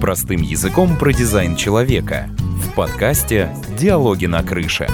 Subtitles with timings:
[0.00, 2.30] Простым языком про дизайн человека.
[2.38, 4.86] В подкасте «Диалоги на крыше».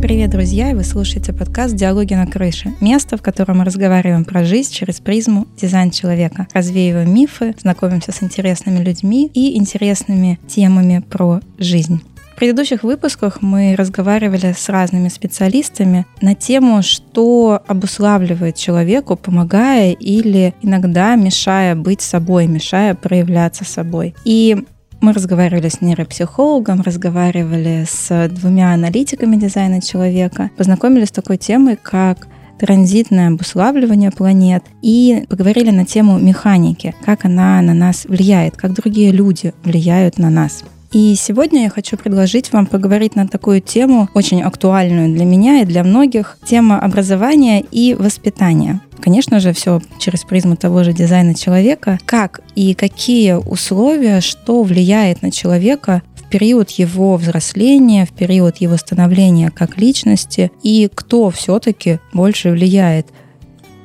[0.00, 0.72] Привет, друзья!
[0.72, 2.74] Вы слушаете подкаст «Диалоги на крыше».
[2.80, 6.46] Место, в котором мы разговариваем про жизнь через призму дизайн человека.
[6.54, 12.02] Развеиваем мифы, знакомимся с интересными людьми и интересными темами про жизнь.
[12.36, 20.52] В предыдущих выпусках мы разговаривали с разными специалистами на тему, что обуславливает человеку, помогая или
[20.60, 24.14] иногда мешая быть собой, мешая проявляться собой.
[24.26, 24.54] И
[25.00, 32.28] мы разговаривали с нейропсихологом, разговаривали с двумя аналитиками дизайна человека, познакомились с такой темой, как
[32.58, 39.10] транзитное обуславливание планет и поговорили на тему механики, как она на нас влияет, как другие
[39.10, 40.64] люди влияют на нас.
[40.96, 45.66] И сегодня я хочу предложить вам поговорить на такую тему, очень актуальную для меня и
[45.66, 48.80] для многих, тема образования и воспитания.
[49.02, 51.98] Конечно же, все через призму того же дизайна человека.
[52.06, 58.78] Как и какие условия, что влияет на человека в период его взросления, в период его
[58.78, 63.08] становления как личности, и кто все-таки больше влияет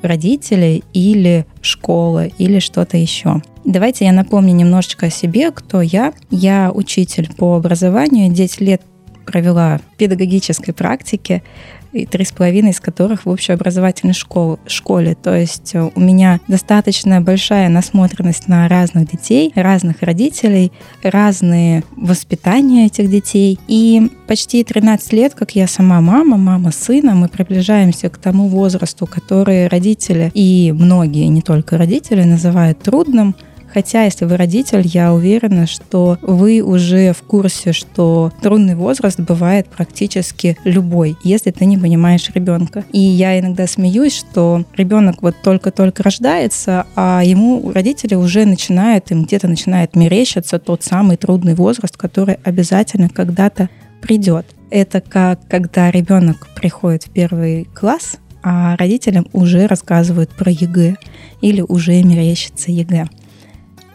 [0.02, 3.42] родители или школа или что-то еще.
[3.64, 6.14] Давайте я напомню немножечко о себе, кто я.
[6.30, 8.82] Я учитель по образованию, 10 лет
[9.26, 11.44] провела в педагогической практике
[11.94, 15.16] и три с половиной из которых в общеобразовательной школе, школе.
[15.16, 20.72] То есть э, у меня достаточно большая насмотренность на разных детей, разных родителей,
[21.04, 23.60] разные воспитания этих детей.
[23.68, 29.06] И почти 13 лет, как я сама мама, мама сына, мы приближаемся к тому возрасту,
[29.06, 33.36] который родители и многие, не только родители, называют трудным–
[33.74, 39.68] Хотя, если вы родитель, я уверена, что вы уже в курсе, что трудный возраст бывает
[39.68, 42.84] практически любой, если ты не понимаешь ребенка.
[42.92, 49.24] И я иногда смеюсь, что ребенок вот только-только рождается, а ему родители уже начинают, им
[49.24, 53.70] где-то начинает мерещиться тот самый трудный возраст, который обязательно когда-то
[54.02, 54.46] придет.
[54.70, 60.96] Это как когда ребенок приходит в первый класс, а родителям уже рассказывают про ЕГЭ
[61.42, 63.08] или уже мерещится ЕГЭ.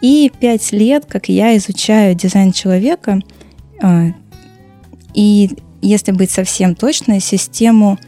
[0.01, 3.21] И пять лет, как я изучаю дизайн человека,
[3.83, 4.09] а,
[5.15, 5.51] и
[5.83, 7.99] если быть совсем точной, систему,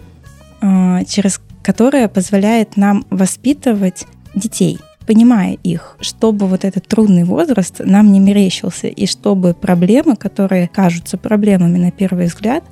[0.60, 8.12] а, через которая позволяет нам воспитывать детей, понимая их, чтобы вот этот трудный возраст нам
[8.12, 12.65] не мерещился, и чтобы проблемы, которые кажутся проблемами на первый взгляд,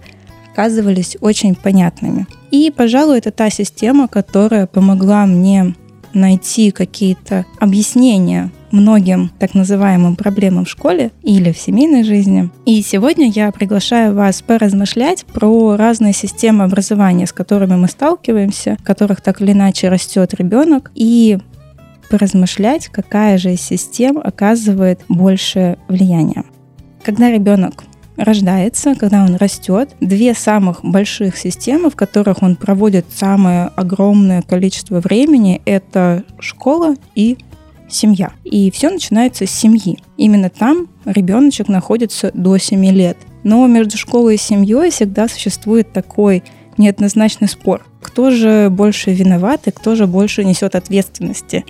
[0.53, 2.27] оказывались очень понятными.
[2.51, 5.75] И, пожалуй, это та система, которая помогла мне
[6.17, 12.51] найти какие-то объяснения многим так называемым проблемам в школе или в семейной жизни.
[12.65, 18.85] И сегодня я приглашаю вас поразмышлять про разные системы образования, с которыми мы сталкиваемся, в
[18.85, 21.39] которых так или иначе растет ребенок, и
[22.11, 26.45] поразмышлять, какая же из систем оказывает большее влияние.
[27.03, 27.85] Когда ребенок
[28.17, 35.01] рождается, когда он растет, две самых больших системы, в которых он проводит самое огромное количество
[35.01, 37.39] времени, это школа и
[37.89, 38.33] семья.
[38.45, 39.99] И все начинается с семьи.
[40.17, 43.17] Именно там ребеночек находится до 7 лет.
[43.45, 46.43] Но между школой и семьей всегда существует такой
[46.79, 47.87] неоднозначный спор.
[48.03, 51.65] Кто же больше виноват и кто же больше несет ответственности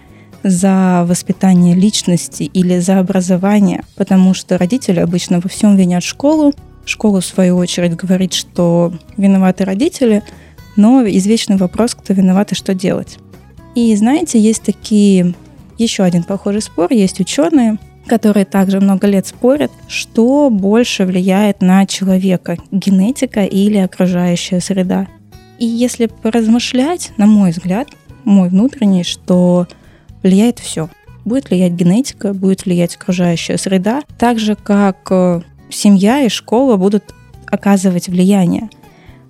[0.47, 6.55] за воспитание личности или за образование, потому что родители обычно во всем винят школу.
[6.85, 10.23] Школа, в свою очередь, говорит, что виноваты родители,
[10.77, 13.19] но извечный вопрос, кто виноват и что делать.
[13.75, 15.35] И знаете, есть такие
[15.79, 16.93] еще один похожий спор.
[16.93, 24.61] Есть ученые, которые также много лет спорят, что больше влияет на человека, генетика или окружающая
[24.61, 25.09] среда.
[25.59, 27.89] И если поразмышлять, на мой взгляд,
[28.25, 29.67] мой внутренний, что
[30.27, 30.89] влияет все.
[31.25, 37.15] Будет влиять генетика, будет влиять окружающая среда, так же как э, семья и школа будут
[37.47, 38.69] оказывать влияние,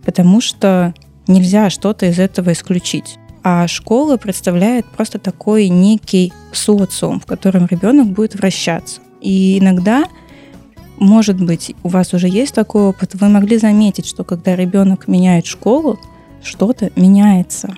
[0.04, 0.94] потому что
[1.26, 3.18] нельзя что-то из этого исключить.
[3.42, 9.00] А школа представляет просто такой некий социум, в котором ребенок будет вращаться.
[9.20, 10.04] И иногда,
[10.98, 15.46] может быть, у вас уже есть такой опыт, вы могли заметить, что когда ребенок меняет
[15.46, 15.98] школу,
[16.42, 17.74] что-то меняется.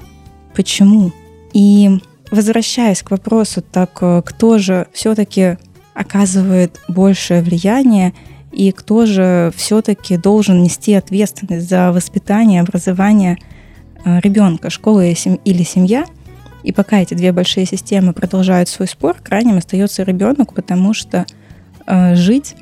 [0.55, 1.13] Почему?
[1.53, 5.59] И возвращаясь к вопросу, так э, кто же все-таки
[5.95, 8.15] оказывает большее влияние
[8.53, 13.39] и кто же все-таки должен нести ответственность за воспитание, образование
[14.05, 16.07] Э, ребенка, школа или семья,
[16.63, 21.27] и пока эти две большие системы продолжают свой спор, крайним остается ребенок, потому что
[21.87, 22.55] э, жить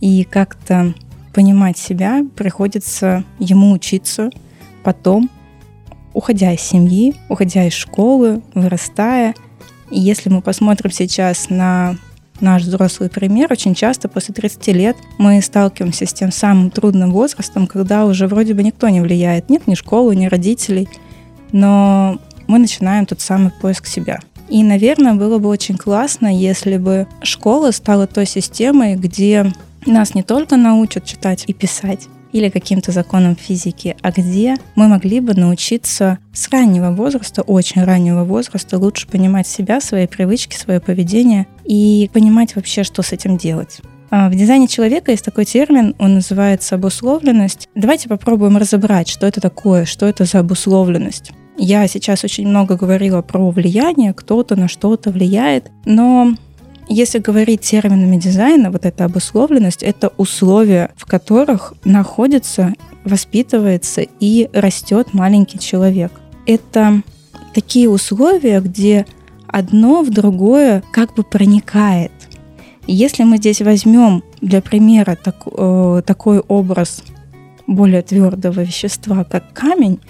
[0.00, 0.94] и как-то
[1.32, 4.30] понимать себя приходится ему учиться
[4.82, 5.30] потом
[6.14, 9.34] уходя из семьи, уходя из школы, вырастая.
[9.90, 11.96] И если мы посмотрим сейчас на
[12.40, 17.66] наш взрослый пример, очень часто после 30 лет мы сталкиваемся с тем самым трудным возрастом,
[17.66, 20.88] когда уже вроде бы никто не влияет, нет ни школы, ни родителей,
[21.52, 24.20] но мы начинаем тот самый поиск себя.
[24.48, 29.52] И, наверное, было бы очень классно, если бы школа стала той системой, где
[29.86, 35.20] нас не только научат читать и писать, или каким-то законам физики, а где мы могли
[35.20, 41.46] бы научиться с раннего возраста, очень раннего возраста, лучше понимать себя, свои привычки, свое поведение
[41.64, 43.78] и понимать вообще, что с этим делать.
[44.10, 47.68] А, в дизайне человека есть такой термин, он называется обусловленность.
[47.76, 51.30] Давайте попробуем разобрать, что это такое, что это за обусловленность.
[51.56, 56.34] Я сейчас очень много говорила про влияние, кто-то на что-то влияет, но
[56.88, 65.14] если говорить терминами дизайна, вот эта обусловленность— это условия, в которых находится, воспитывается и растет
[65.14, 66.12] маленький человек.
[66.46, 67.02] Это
[67.54, 69.06] такие условия, где
[69.46, 72.12] одно в другое как бы проникает.
[72.86, 77.02] если мы здесь возьмем для примера так, э, такой образ
[77.66, 80.00] более твердого вещества, как камень,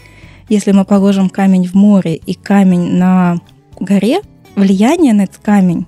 [0.48, 3.38] если мы положим камень в море и камень на
[3.78, 4.22] горе,
[4.56, 5.86] влияние на этот камень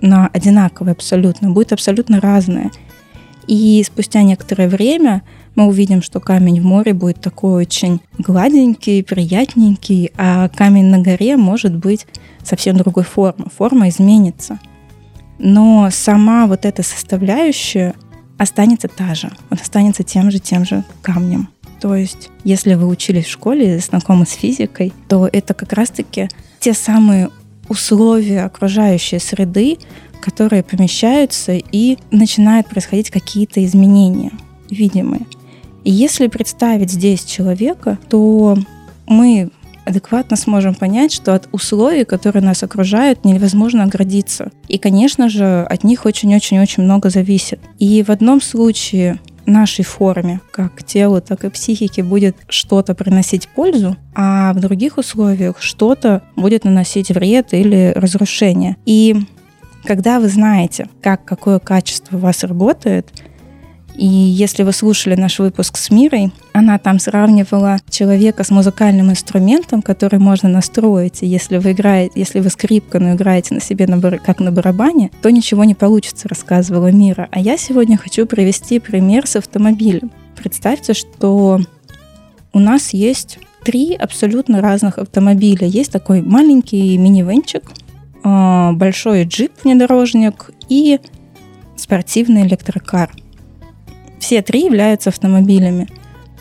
[0.00, 2.70] на одинаковое абсолютно будет абсолютно разное.
[3.46, 5.22] И спустя некоторое время
[5.54, 11.36] мы увидим, что камень в море будет такой очень гладенький, приятненький, а камень на горе
[11.36, 12.06] может быть
[12.42, 13.46] совсем другой формы.
[13.56, 14.58] Форма изменится.
[15.38, 17.94] Но сама вот эта составляющая
[18.38, 19.30] останется та же.
[19.50, 21.48] Он останется тем же, тем же камнем.
[21.80, 26.28] То есть, если вы учились в школе, знакомы с физикой, то это как раз-таки
[26.58, 27.30] те самые
[27.68, 29.78] условия окружающей среды,
[30.20, 34.32] которые помещаются и начинают происходить какие-то изменения
[34.70, 35.26] видимые.
[35.84, 38.58] И если представить здесь человека, то
[39.06, 39.50] мы
[39.84, 44.50] адекватно сможем понять, что от условий, которые нас окружают, невозможно оградиться.
[44.66, 47.60] И, конечно же, от них очень-очень-очень много зависит.
[47.78, 53.96] И в одном случае нашей форме, как телу, так и психике, будет что-то приносить пользу,
[54.14, 58.76] а в других условиях что-то будет наносить вред или разрушение.
[58.84, 59.16] И
[59.84, 63.08] когда вы знаете, как какое качество у вас работает,
[63.96, 69.80] и если вы слушали наш выпуск с Мирой, она там сравнивала человека с музыкальным инструментом,
[69.80, 71.22] который можно настроить.
[71.22, 75.10] И если вы играете, если вы скрипка, но играете на себе на как на барабане,
[75.22, 77.28] то ничего не получится, рассказывала Мира.
[77.30, 80.10] А я сегодня хочу привести пример с автомобилем.
[80.36, 81.60] Представьте, что
[82.52, 85.66] у нас есть три абсолютно разных автомобиля.
[85.66, 87.62] Есть такой маленький минивенчик,
[88.22, 91.00] а, большой джип внедорожник и
[91.76, 93.10] спортивный электрокар–
[94.26, 95.86] все три являются автомобилями,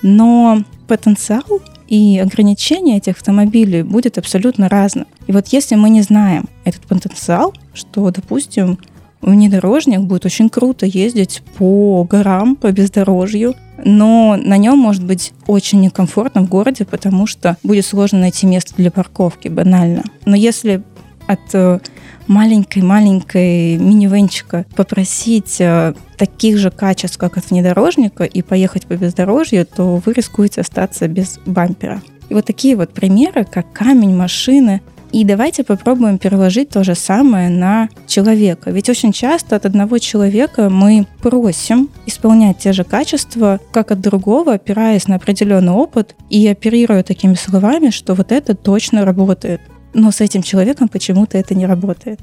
[0.02, 1.44] но потенциал
[1.88, 5.06] и ограничения этих автомобилей будет абсолютно разным.
[5.28, 8.80] И вот если мы не знаем этот потенциал, что, допустим,
[9.22, 15.82] внедорожник будет очень круто ездить по горам, по бездорожью, но на нем может быть очень
[15.82, 20.02] некомфортно в городе, потому что будет сложно найти место для парковки, банально.
[20.26, 20.82] Но если
[21.28, 21.80] от э,
[22.28, 30.02] маленькой-маленькой минивенчика попросить э, таких же качеств, как от внедорожника, и поехать по бездорожью, то
[30.06, 32.02] вы рискуете остаться без бампера.
[32.30, 34.82] И вот такие вот примеры, как камень, машины.
[35.12, 38.72] И давайте попробуем переложить то же самое на человека.
[38.72, 44.56] Ведь очень часто от одного человека мы просим исполнять те же качества, как от другого,
[44.56, 49.62] опираясь на определенный опыт и оперируя такими словами, что вот это точно работает
[49.96, 52.20] но с этим человеком почему-то это не работает.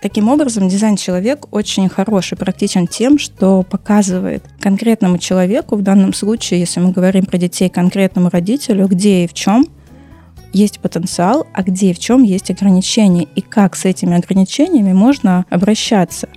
[0.00, 6.80] Таким образом, дизайн-человек очень хороший, практичен тем, что показывает конкретному человеку, в данном случае, если
[6.80, 9.66] мы говорим про детей, конкретному родителю, где и в чем
[10.52, 15.44] есть потенциал, а где и в чем есть ограничения, и как с этими ограничениями можно
[15.50, 16.28] обращаться.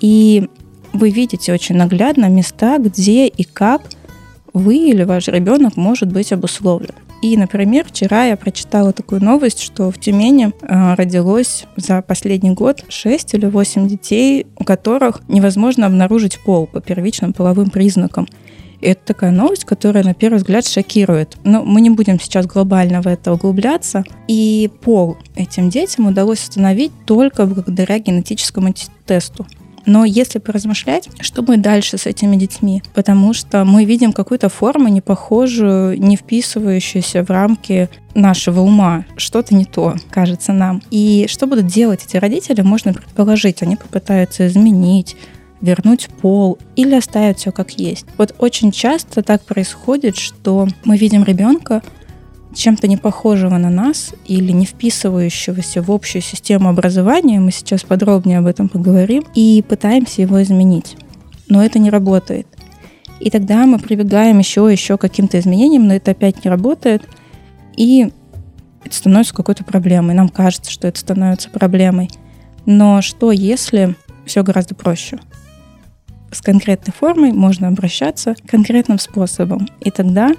[0.00, 0.48] И
[0.92, 3.82] вы видите очень наглядно места, где и как
[4.52, 6.94] вы или ваш ребенок может быть обусловлен.
[7.26, 12.84] И, например, вчера я прочитала такую новость, что в Тюмени э, родилось за последний год
[12.88, 18.28] 6 или 8 детей, у которых невозможно обнаружить пол по первичным половым признакам.
[18.80, 21.36] И это такая новость, которая на первый взгляд шокирует.
[21.42, 24.04] Но мы не будем сейчас глобально в это углубляться.
[24.28, 28.72] И пол этим детям удалось установить только благодаря генетическому
[29.04, 29.48] тесту.
[29.86, 32.82] Но если поразмышлять, что будет дальше с этими детьми?
[32.92, 39.04] Потому что мы видим какую-то форму, не похожую, не вписывающуюся в рамки нашего ума.
[39.16, 40.82] Что-то не то, кажется нам.
[40.90, 43.62] И что будут делать эти родители, можно предположить.
[43.62, 45.16] Они попытаются изменить,
[45.60, 48.06] вернуть пол или оставить все как есть.
[48.18, 51.82] Вот очень часто так происходит, что мы видим ребенка,
[52.56, 58.38] чем-то не похожего на нас или не вписывающегося в общую систему образования, мы сейчас подробнее
[58.38, 60.96] об этом поговорим, и пытаемся его изменить.
[61.48, 62.46] Но это не работает.
[63.20, 67.02] И тогда мы прибегаем еще еще к каким-то изменениям, но это опять не работает,
[67.76, 68.10] и
[68.84, 70.14] это становится какой-то проблемой.
[70.14, 72.10] Нам кажется, что это становится проблемой.
[72.64, 75.18] Но что если все гораздо проще?
[76.32, 79.68] С конкретной формой можно обращаться конкретным способом.
[79.80, 80.32] И тогда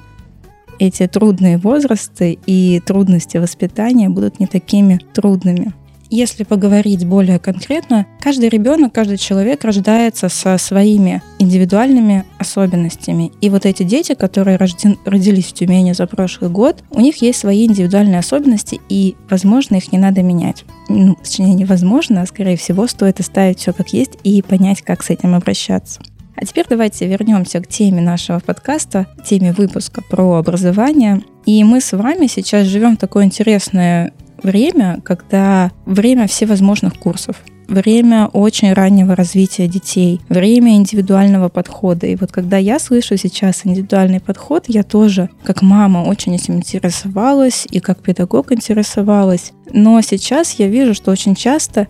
[0.79, 5.73] эти трудные возрасты и трудности воспитания будут не такими трудными.
[6.09, 13.33] Если поговорить более конкретно, каждый ребенок, каждый человек рождается со своими индивидуальными особенностями.
[13.41, 17.39] И вот эти дети, которые рожден, родились в Тюмени за прошлый год, у них есть
[17.39, 20.63] свои индивидуальные особенности, и, возможно, их не надо менять.
[20.87, 25.09] Ну, точнее, невозможно, а скорее всего, стоит оставить все как есть и понять, как с
[25.09, 25.99] этим обращаться.
[26.39, 31.23] А теперь давайте вернемся к теме нашего подкаста, теме выпуска про образование.
[31.47, 34.13] И мы с вами сейчас живем в такое интересное
[34.43, 42.05] время, когда время всевозможных курсов, время очень раннего развития детей, время индивидуального подхода.
[42.05, 47.65] И вот когда я слышу сейчас индивидуальный подход, я тоже, как мама, очень этим интересовалась
[47.71, 49.53] и как педагог интересовалась.
[49.73, 51.87] Но сейчас я вижу, что очень часто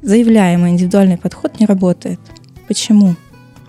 [0.00, 2.18] заявляемый индивидуальный подход не работает.
[2.66, 3.14] Почему?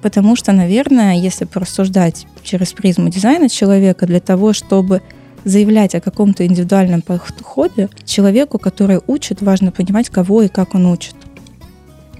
[0.01, 5.01] Потому что, наверное, если порассуждать через призму дизайна человека, для того, чтобы
[5.43, 11.15] заявлять о каком-то индивидуальном подходе, человеку, который учит, важно понимать, кого и как он учит.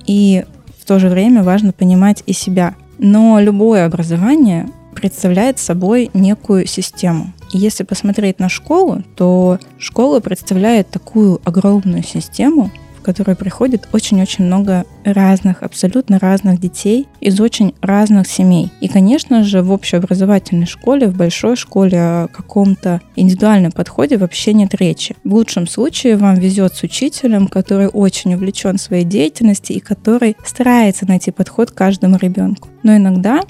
[0.06, 0.46] И
[0.80, 2.76] в то же время важно понимать и себя.
[2.98, 7.34] Но любое образование представляет собой некую систему.
[7.54, 14.46] И если посмотреть на школу, то школа представляет такую огромную систему, в которую приходит очень-очень
[14.46, 18.72] много разных, абсолютно разных детей из очень разных семей.
[18.80, 24.76] И, конечно же, в общеобразовательной школе, в большой школе о каком-то индивидуальном подходе вообще нет
[24.76, 25.16] речи.
[25.24, 31.08] В лучшем случае вам везет с учителем, который очень увлечен своей деятельностью и который старается
[31.08, 32.70] найти подход к каждому ребенку.
[32.84, 33.42] Но иногда,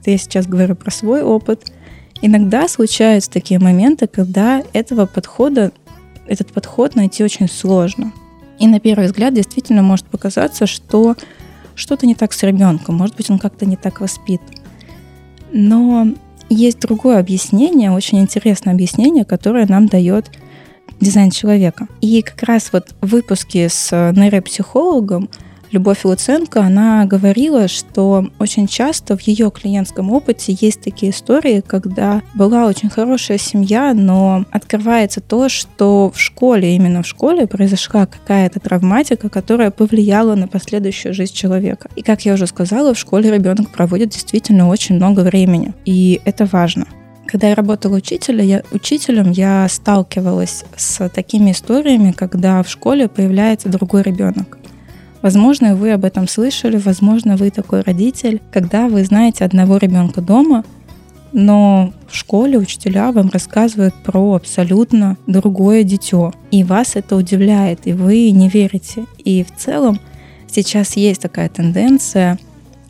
[0.00, 1.72] это я сейчас говорю про свой опыт,
[2.20, 5.72] иногда случаются такие моменты, когда этого подхода
[6.26, 8.12] этот подход найти очень сложно.
[8.62, 11.16] И на первый взгляд действительно может показаться, что
[11.74, 14.54] что-то не так с ребенком, может быть, он как-то не так воспитан.
[15.52, 16.06] Но
[16.48, 20.30] есть другое объяснение, очень интересное объяснение, которое нам дает
[21.00, 21.88] дизайн человека.
[22.00, 25.28] И как раз вот в выпуске с нейропсихологом
[25.72, 32.20] Любовь Луценко, она говорила, что очень часто в ее клиентском опыте есть такие истории, когда
[32.34, 38.60] была очень хорошая семья, но открывается то, что в школе, именно в школе произошла какая-то
[38.60, 41.88] травматика, которая повлияла на последующую жизнь человека.
[41.96, 45.72] И, как я уже сказала, в школе ребенок проводит действительно очень много времени.
[45.86, 46.86] И это важно.
[47.26, 53.70] Когда я работала учителя, я, учителем, я сталкивалась с такими историями, когда в школе появляется
[53.70, 54.58] другой ребенок.
[55.22, 60.64] Возможно, вы об этом слышали, возможно, вы такой родитель, когда вы знаете одного ребенка дома,
[61.32, 67.92] но в школе учителя вам рассказывают про абсолютно другое дитё, и вас это удивляет, и
[67.92, 69.06] вы не верите.
[69.18, 69.98] И в целом
[70.48, 72.38] сейчас есть такая тенденция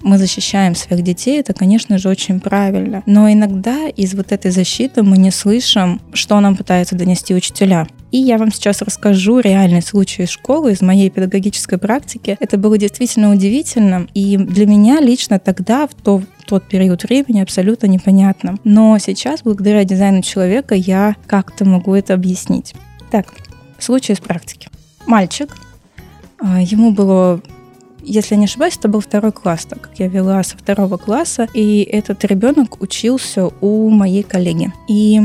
[0.03, 3.03] мы защищаем своих детей, это, конечно же, очень правильно.
[3.07, 7.87] Но иногда из вот этой защиты мы не слышим, что нам пытаются донести учителя.
[8.13, 12.37] И я вам сейчас расскажу реальный случай из школы, из моей педагогической практики.
[12.41, 14.07] Это было действительно удивительно.
[14.13, 18.59] И для меня лично тогда, в то, тот период времени абсолютно непонятно.
[18.65, 22.75] Но сейчас, благодаря дизайну человека, я как-то могу это объяснить.
[23.11, 23.33] Так,
[23.79, 24.69] случай из практики.
[25.07, 25.57] Мальчик,
[26.39, 27.41] а, ему было
[28.05, 31.83] если не ошибаюсь, это был второй класс, так как я вела со второго класса, и
[31.83, 34.73] этот ребенок учился у моей коллеги.
[34.89, 35.23] И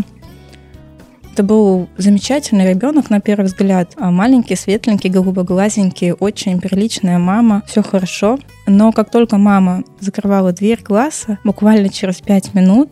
[1.37, 3.91] это был замечательный ребенок на первый взгляд.
[3.95, 8.39] А маленький, светленький, голубоглазенький, очень приличная мама, все хорошо.
[8.65, 12.89] Но как только мама закрывала дверь класса, буквально через пять минут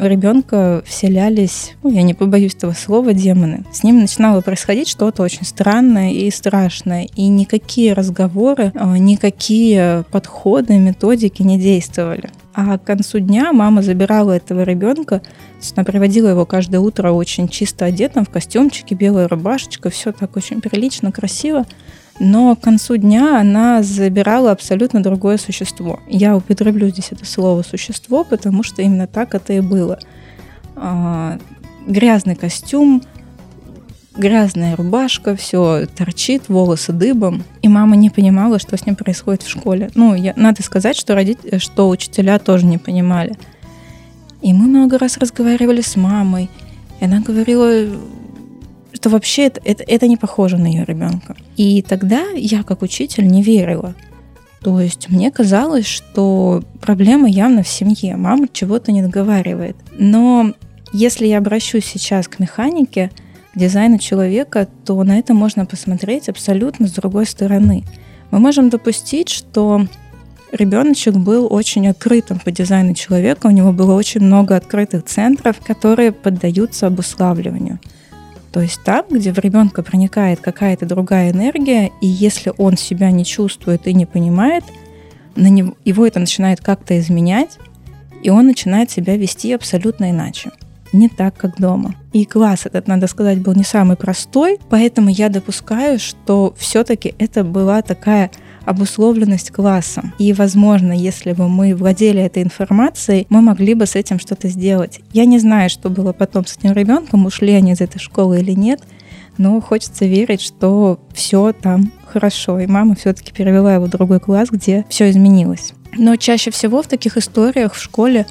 [0.00, 3.64] у ребенка вселялись, ну, я не побоюсь этого слова, демоны.
[3.72, 7.08] С ним начинало происходить что-то очень странное и страшное.
[7.16, 12.30] И никакие разговоры, а, никакие подходы, методики не действовали.
[12.54, 15.22] А к концу дня мама забирала этого ребенка,
[15.76, 20.60] она приводила его каждое утро очень чисто одетым, в костюмчике, белая рубашечка, все так очень
[20.60, 21.66] прилично, красиво.
[22.20, 26.00] Но к концу дня она забирала абсолютно другое существо.
[26.08, 29.98] Я употреблю здесь это слово «существо», потому что именно так это и было.
[30.74, 31.38] А,
[31.86, 33.02] грязный костюм,
[34.16, 37.44] грязная рубашка, все торчит, волосы дыбом.
[37.62, 39.90] И мама не понимала, что с ним происходит в школе.
[39.94, 43.36] Ну, я, надо сказать, что, родители, что учителя тоже не понимали.
[44.42, 46.50] И мы много раз разговаривали с мамой.
[47.00, 47.86] И она говорила,
[48.92, 51.36] что вообще это, это, это не похоже на ее ребенка.
[51.56, 53.94] И тогда я, как учитель, не верила.
[54.60, 59.76] То есть мне казалось, что проблема явно в семье, мама чего-то не договаривает.
[59.98, 60.52] Но
[60.92, 63.10] если я обращусь сейчас к механике,
[63.54, 67.84] к дизайну человека, то на это можно посмотреть абсолютно с другой стороны.
[68.30, 69.86] Мы можем допустить, что
[70.50, 76.12] ребеночек был очень открытым по дизайну человека, у него было очень много открытых центров, которые
[76.12, 77.78] поддаются обуславливанию.
[78.52, 83.24] То есть там, где в ребенка проникает какая-то другая энергия, и если он себя не
[83.24, 84.64] чувствует и не понимает,
[85.36, 87.58] на него, его это начинает как-то изменять,
[88.22, 90.50] и он начинает себя вести абсолютно иначе.
[90.92, 91.94] Не так, как дома.
[92.12, 97.44] И класс этот, надо сказать, был не самый простой, поэтому я допускаю, что все-таки это
[97.44, 98.30] была такая
[98.68, 100.12] обусловленность классом.
[100.18, 105.00] И, возможно, если бы мы владели этой информацией, мы могли бы с этим что-то сделать.
[105.12, 108.52] Я не знаю, что было потом с этим ребенком, ушли они из этой школы или
[108.52, 108.82] нет,
[109.38, 114.50] но хочется верить, что все там хорошо, и мама все-таки перевела его в другой класс,
[114.50, 115.72] где все изменилось.
[115.96, 118.26] Но чаще всего в таких историях в школе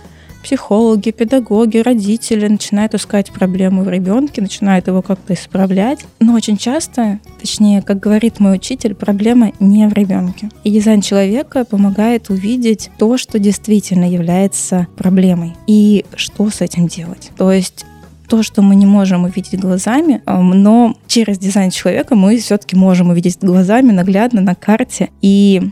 [0.47, 6.05] психологи, педагоги, родители начинают искать проблему в ребенке, начинают его как-то исправлять.
[6.21, 10.49] Но очень часто, точнее, как говорит мой учитель, проблема не в ребенке.
[10.63, 17.31] И дизайн человека помогает увидеть то, что действительно является проблемой и что с этим делать.
[17.37, 17.85] То есть
[18.29, 23.09] то, что мы не можем увидеть глазами, эм, но через дизайн человека мы все-таки можем
[23.09, 25.71] увидеть глазами наглядно на карте и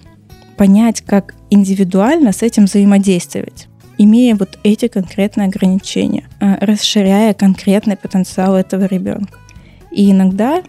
[0.58, 8.56] понять, как индивидуально с этим взаимодействовать имея вот эти конкретные ограничения, а, расширяя конкретный потенциал
[8.56, 9.40] этого ребенка.
[9.92, 10.62] И иногда,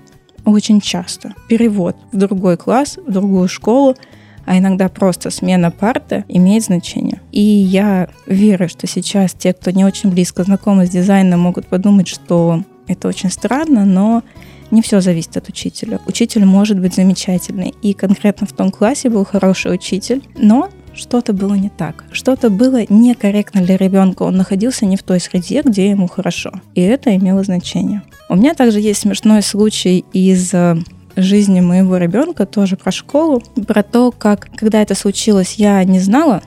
[0.45, 3.97] очень часто, перевод в другой класс, в другую школу,
[4.45, 7.21] а иногда просто смена парты имеет значение.
[7.33, 12.06] И я верю, что сейчас те, кто не очень близко знакомы с дизайном, могут подумать,
[12.06, 14.23] что это очень странно, но
[14.71, 16.00] не все зависит от учителя.
[16.06, 17.75] Учитель может быть замечательный.
[17.83, 22.85] И конкретно в том классе был хороший учитель, но что-то было не так, что-то было
[22.88, 27.42] некорректно для ребенка, он находился не в той среде, где ему хорошо, и это имело
[27.44, 28.02] значение.
[28.28, 30.76] У меня также есть смешной случай из э,
[31.16, 36.42] жизни моего ребенка, тоже про школу, про то, как, когда это случилось, я не знала,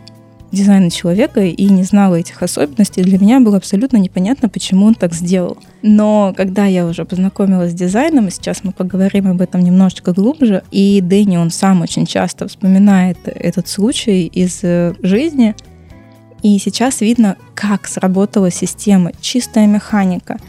[0.51, 5.13] дизайна человека и не знала этих особенностей, для меня было абсолютно непонятно, почему он так
[5.13, 5.57] сделал.
[5.81, 10.63] Но когда я уже познакомилась с дизайном, и сейчас мы поговорим об этом немножечко глубже,
[10.71, 15.55] и Дэнни, он сам очень часто вспоминает этот случай из э, жизни,
[16.41, 20.39] и сейчас видно, как сработала система, чистая механика,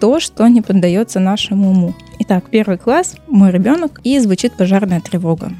[0.00, 1.94] то, что не поддается нашему уму.
[2.20, 5.52] Итак, первый класс, мой ребенок, и звучит пожарная тревога.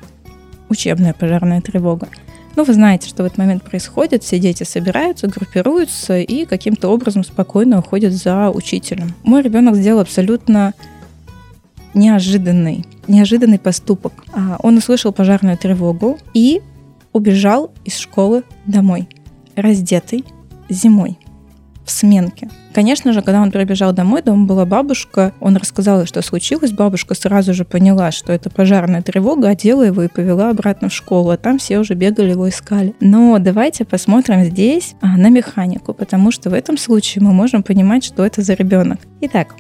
[0.68, 2.09] Учебная пожарная тревога.
[2.59, 7.23] Ну, вы знаете, что в этот момент происходит, все дети собираются, группируются и каким-то образом
[7.23, 9.14] спокойно уходят за учителем.
[9.23, 10.75] Мой ребенок сделал абсолютно
[11.94, 14.25] неожиданный, неожиданный поступок.
[14.33, 16.61] А, он услышал пожарную тревогу и
[17.12, 19.09] убежал из школы домой,
[19.55, 20.25] раздетый
[20.68, 21.16] зимой
[21.88, 22.48] в сменке.
[22.74, 26.70] Конечно же, когда он прибежал домой, дома была бабушка, он рассказал, что случилось.
[26.70, 31.31] Бабушка сразу же поняла, что это пожарная тревога, одела его и повела обратно в школу,
[31.31, 32.94] а там все уже бегали, его искали.
[33.01, 38.05] Но давайте посмотрим здесь а, на механику, потому что в этом случае мы можем понимать,
[38.05, 39.01] что это за ребенок.
[39.22, 39.55] Итак,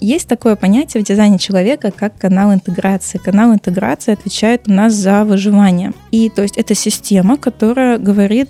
[0.00, 3.18] есть такое понятие в дизайне человека, как канал интеграции.
[3.18, 5.92] Канал интеграции отвечает у нас за выживание.
[6.10, 8.48] И то есть это система, которая говорит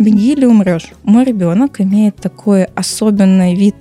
[0.00, 0.90] беги или умрешь.
[1.04, 3.76] Мой ребенок имеет такой особенный вид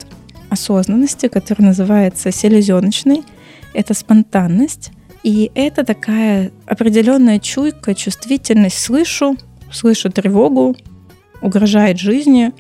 [0.49, 3.23] осознанности, который называется селезеночный.
[3.73, 4.91] Это спонтанность.
[5.23, 8.77] И это такая определенная чуйка, чувствительность.
[8.77, 9.38] Слышу,
[9.71, 10.75] слышу тревогу,
[11.41, 12.51] угрожает жизни,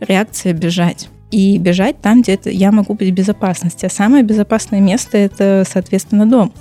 [0.00, 1.08] реакция бежать.
[1.30, 3.86] И бежать там, где это я могу быть в безопасности.
[3.86, 6.52] А самое безопасное место это, соответственно, дом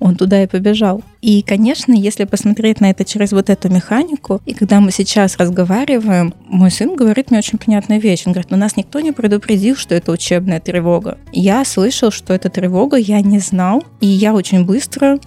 [0.00, 1.02] он туда и побежал.
[1.20, 6.34] И, конечно, если посмотреть на это через вот эту механику, и когда мы сейчас разговариваем,
[6.48, 8.22] мой сын говорит мне очень понятную вещь.
[8.26, 11.18] Он говорит, ну нас никто не предупредил, что это учебная тревога.
[11.32, 15.18] Я слышал, что это тревога, я не знал, и я очень быстро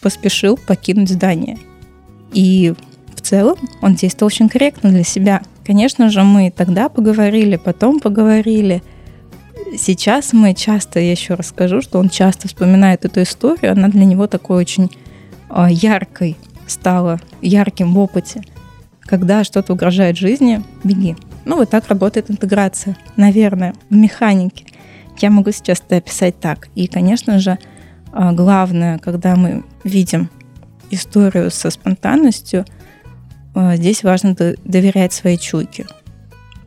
[0.00, 1.58] поспешил покинуть здание.
[2.32, 2.72] И
[3.14, 5.42] в целом он действовал очень корректно для себя.
[5.66, 8.82] Конечно же, мы тогда поговорили, потом поговорили,
[9.78, 14.26] Сейчас мы часто, я еще расскажу, что он часто вспоминает эту историю, она для него
[14.26, 14.90] такой очень
[15.48, 18.42] а, яркой стала, ярким в опыте.
[19.00, 21.16] Когда что-то угрожает жизни, беги.
[21.44, 24.66] Ну, вот так работает интеграция, наверное, в механике.
[25.18, 26.68] Я могу сейчас это описать так.
[26.74, 27.58] И, конечно же,
[28.12, 30.30] а, главное, когда мы видим
[30.90, 32.64] историю со спонтанностью,
[33.54, 35.86] а, здесь важно доверять своей чуйке.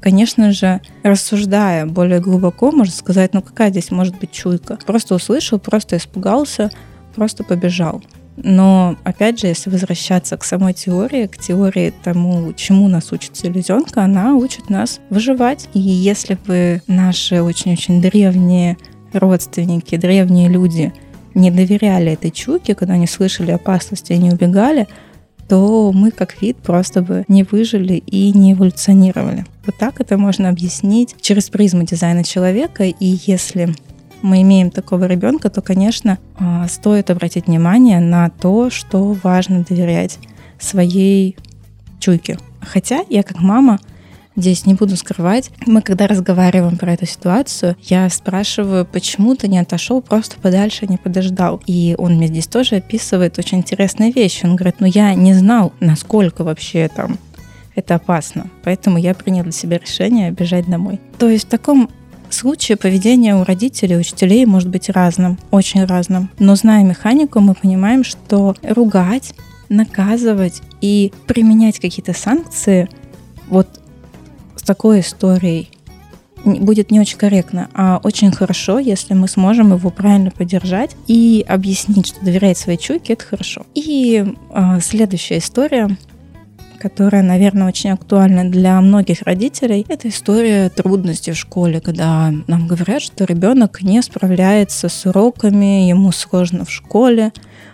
[0.03, 4.77] Конечно же, рассуждая более глубоко, можно сказать, ну какая здесь может быть чуйка?
[4.85, 6.69] Просто услышал, просто испугался,
[7.15, 8.03] просто побежал.
[8.35, 14.03] Но, опять же, если возвращаться к самой теории, к теории тому, чему нас учит селезенка,
[14.03, 15.69] она учит нас выживать.
[15.73, 18.77] И если бы наши очень-очень древние
[19.13, 20.91] родственники, древние люди
[21.33, 24.87] не доверяли этой чуйке, когда они слышали опасности и не убегали,
[25.53, 29.45] то мы как вид просто бы не выжили и не эволюционировали.
[29.67, 32.85] Вот так это можно объяснить через призму дизайна человека.
[32.85, 33.75] И если
[34.23, 40.17] мы имеем такого ребенка, то, конечно, а, стоит обратить внимание на то, что важно доверять
[40.59, 41.37] своей
[41.99, 42.39] чуйке.
[42.59, 43.77] Хотя я как мама
[44.35, 45.51] здесь не буду скрывать.
[45.65, 50.97] Мы когда разговариваем про эту ситуацию, я спрашиваю, почему ты не отошел просто подальше, не
[50.97, 51.61] подождал.
[51.65, 54.45] И он мне здесь тоже описывает очень интересные вещи.
[54.45, 57.17] Он говорит, ну я не знал, насколько вообще там
[57.75, 58.49] это опасно.
[58.63, 60.99] Поэтому я принял для себя решение бежать домой.
[61.17, 61.89] То есть в таком
[62.29, 66.29] случае поведение у родителей, учителей может быть разным, очень разным.
[66.39, 69.33] Но зная механику, мы понимаем, что ругать,
[69.69, 72.89] наказывать и применять какие-то санкции
[73.47, 73.67] вот
[74.63, 75.69] такой историей
[76.45, 82.07] будет не очень корректно, а очень хорошо, если мы сможем его правильно поддержать и объяснить,
[82.07, 83.65] что доверять своей чуйке это хорошо.
[83.73, 85.95] И э, следующая история
[86.83, 93.01] которая, наверное, очень актуальна для многих родителей, это история трудностей в школе, когда нам говорят,
[93.01, 97.31] что ребенок не справляется с уроками, ему сложно в школе,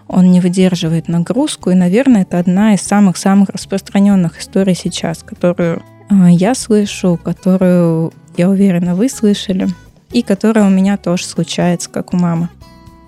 [0.08, 6.55] он не выдерживает нагрузку, и, наверное, это одна из самых-самых распространенных историй сейчас, которую я
[6.55, 9.67] слышу, которую, я уверена, вы слышали,
[10.11, 12.49] и которая у меня тоже случается, как у мамы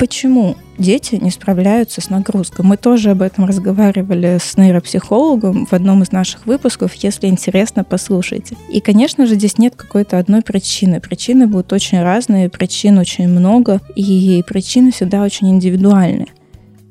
[0.02, 2.66] почему дети не справляются с нагрузкой.
[2.66, 6.96] Мы тоже об этом разговаривали с нейропсихологом в одном из наших выпусков.
[6.96, 8.58] Если интересно, послушайте.
[8.68, 11.00] И, конечно же, здесь нет какой-то одной причины.
[11.00, 16.26] Причины будут очень разные, причин очень много, и причины всегда очень индивидуальны.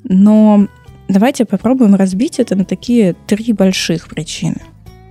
[0.04, 0.68] Но
[1.08, 4.60] давайте попробуем разбить это на такие три больших причины.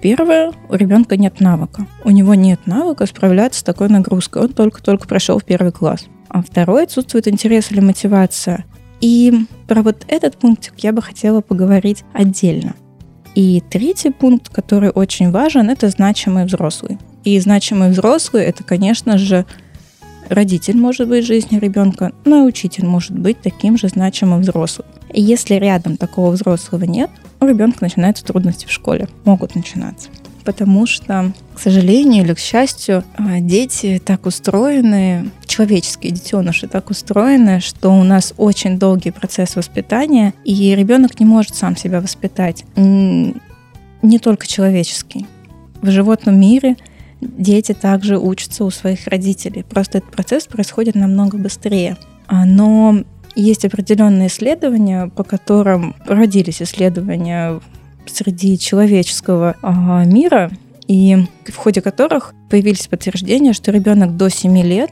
[0.01, 1.85] Первое, у ребенка нет навыка.
[2.05, 4.43] У него нет навыка справляться с такой нагрузкой.
[4.43, 6.05] Он только-только прошел в первый класс.
[6.29, 8.65] А второй отсутствует интерес или мотивация.
[9.01, 12.75] И про вот этот пунктик я бы хотела поговорить отдельно.
[13.35, 16.97] И третий пункт, который очень важен, это значимый взрослый.
[17.23, 19.45] И значимый взрослый это, конечно же,
[20.29, 24.87] родитель может быть в жизни ребенка, но и учитель может быть таким же значимым взрослым.
[25.13, 30.09] И если рядом такого взрослого нет, у ребенка начинаются трудности в школе, могут начинаться
[30.49, 37.59] потому что, к сожалению или к счастью, а, дети так устроены, человеческие детеныши так устроены,
[37.59, 42.65] что у нас очень долгий процесс воспитания, и ребенок не может сам себя воспитать.
[42.75, 45.27] Не только человеческий.
[45.83, 46.77] В животном мире
[47.21, 49.61] дети также учатся у своих родителей.
[49.61, 51.95] Просто этот процесс происходит намного быстрее.
[52.25, 53.03] А, но
[53.41, 57.59] есть определенные исследования, по которым родились исследования
[58.05, 60.51] среди человеческого а, мира,
[60.87, 64.91] и в ходе которых появились подтверждения, что ребенок до 7 лет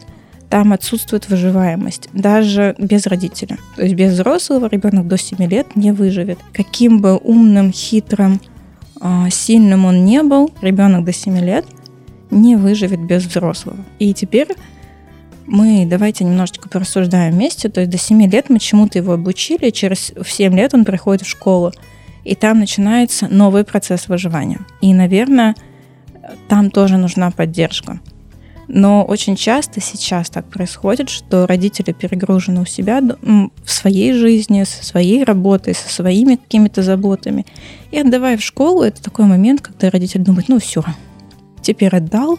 [0.49, 3.57] там отсутствует выживаемость, даже без родителя.
[3.75, 6.39] То есть без взрослого ребенок до 7 лет не выживет.
[6.53, 8.39] Каким бы умным, хитрым,
[9.01, 11.65] а, сильным он не был, ребенок до 7 лет
[12.29, 13.77] не выживет без взрослого.
[13.99, 14.49] И теперь
[15.47, 17.69] мы давайте немножечко порассуждаем вместе.
[17.69, 21.29] То есть до 7 лет мы чему-то его обучили, через 7 лет он приходит в
[21.29, 21.71] школу
[22.23, 24.59] и там начинается новый процесс выживания.
[24.81, 25.55] И, наверное,
[26.49, 28.01] там тоже нужна поддержка.
[28.67, 34.83] Но очень часто сейчас так происходит, что родители перегружены у себя в своей жизни, со
[34.83, 37.45] своей работой, со своими какими-то заботами.
[37.91, 40.83] И отдавая в школу, это такой момент, когда родитель думает, ну все,
[41.61, 42.37] теперь отдал,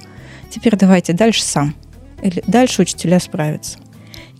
[0.50, 1.74] теперь давайте дальше сам.
[2.22, 3.78] Или дальше учителя справятся.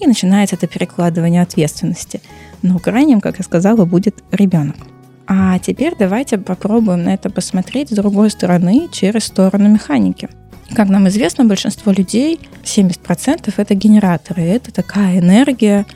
[0.00, 2.20] И начинается это перекладывание ответственности.
[2.62, 4.76] Но крайним, как я сказала, будет ребенок.
[5.26, 10.28] А теперь давайте попробуем на это посмотреть с другой стороны, через сторону механики.
[10.74, 14.42] Как нам известно, большинство людей, 70% это генераторы.
[14.42, 15.86] Это такая энергия,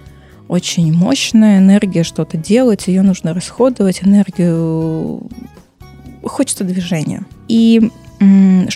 [0.49, 5.29] очень мощная энергия, что-то делать, ее нужно расходовать, энергию
[6.23, 7.25] хочется движения.
[7.49, 7.91] И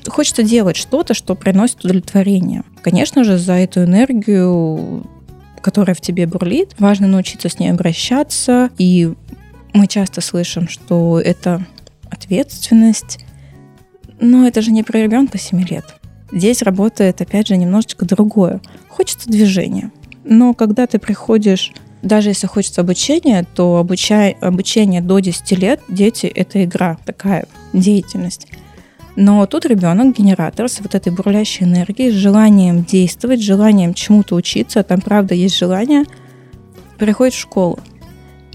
[0.09, 2.62] хочется делать что-то, что приносит удовлетворение.
[2.82, 5.06] Конечно же, за эту энергию
[5.62, 9.12] которая в тебе бурлит, важно научиться с ней обращаться и
[9.76, 11.66] мы часто слышим, что это
[12.09, 13.18] ответственность,
[14.20, 15.85] но это же не про ребенка 7 лет.
[16.32, 18.61] Здесь работает, опять же, немножечко другое.
[18.88, 19.90] Хочется движения.
[20.24, 26.26] Но когда ты приходишь, даже если хочется обучения, то обучай, обучение до 10 лет, дети—
[26.35, 28.48] это игра, такая деятельность.
[29.16, 34.83] Но тут ребенок, генератор с вот этой бурлящей энергией, с желанием действовать, желанием чему-то учиться,
[34.83, 36.05] там правда есть желание,
[36.98, 37.79] приходит в школу.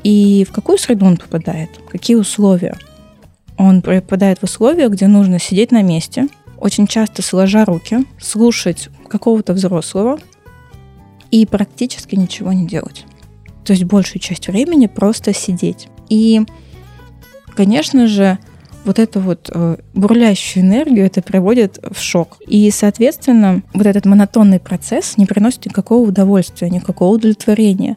[0.04, 1.70] И в какую среду он попадает?
[1.90, 2.78] Какие условия?
[3.58, 9.54] Он попадает в условия, где нужно сидеть на месте, очень часто сложа руки, слушать какого-то
[9.54, 10.20] взрослого
[11.32, 13.06] и практически ничего не делать.
[13.66, 15.88] То есть большую часть времени просто сидеть.
[16.10, 16.42] И,
[17.56, 18.38] конечно же,
[18.86, 22.38] вот эту вот э, бурлящую энергию это приводит в шок.
[22.48, 27.96] И, соответственно, вот этот монотонный процесс не приносит никакого удовольствия, никакого удовлетворения.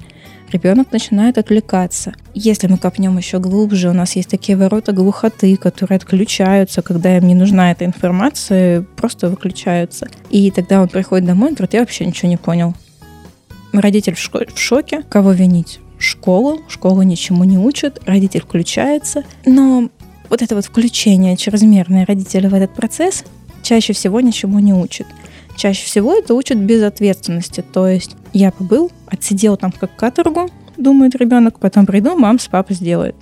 [0.52, 2.14] Ребенок начинает отвлекаться.
[2.34, 7.26] Если мы копнем еще глубже, у нас есть такие ворота глухоты, которые отключаются, когда им
[7.26, 10.06] не нужна эта информация, просто выключаются.
[10.30, 12.74] И тогда он приходит домой и говорит, я вообще ничего не понял.
[13.72, 15.80] Родитель в шоке, кого винить?
[15.98, 19.88] школу, школа ничему не учит, родитель включается, но
[20.28, 23.24] вот это вот включение чрезмерное родителя в этот процесс
[23.62, 25.06] чаще всего ничему не учит.
[25.56, 27.62] Чаще всего это учат безответственности.
[27.72, 32.76] То есть я побыл, отсидел там как каторгу, думает ребенок, потом приду, мам с папой
[32.76, 33.16] сделает.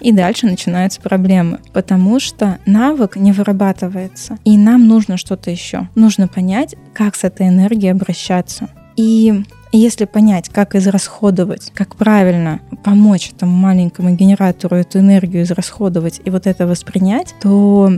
[0.00, 4.38] И дальше начинаются проблемы, потому что навык не вырабатывается.
[4.44, 5.88] И нам нужно что-то еще.
[5.94, 8.70] Нужно понять, как с этой энергией обращаться.
[8.96, 9.44] И
[9.78, 16.46] если понять, как израсходовать, как правильно помочь этому маленькому генератору эту энергию израсходовать и вот
[16.46, 17.92] это воспринять, то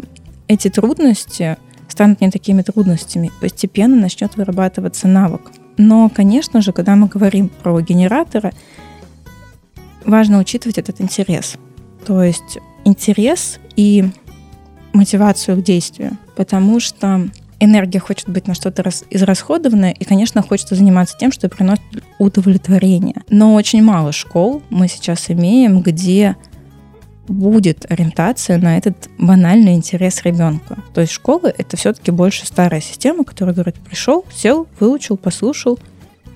[0.49, 1.57] эти трудности
[1.89, 3.31] станут не такими трудностями.
[3.41, 5.53] Постепенно начнет вырабатываться навык.
[5.79, 8.53] Но, конечно же, когда мы говорим про генераторы,
[10.05, 11.55] важно учитывать этот интерес.
[12.05, 14.05] То есть интерес и
[14.93, 16.19] мотивацию к действию.
[16.37, 17.29] Потому что
[17.63, 21.83] энергия хочет быть на что-то израсходованная, и, конечно, хочется заниматься тем, что приносит
[22.19, 23.23] удовлетворение.
[23.31, 26.37] Но очень мало школ мы сейчас имеем, где
[27.29, 30.79] будет ориентация на этот банальный интерес ребенка.
[30.93, 35.79] То есть школа— это все-таки больше старая система, которая говорит, пришел, сел, выучил, послушал,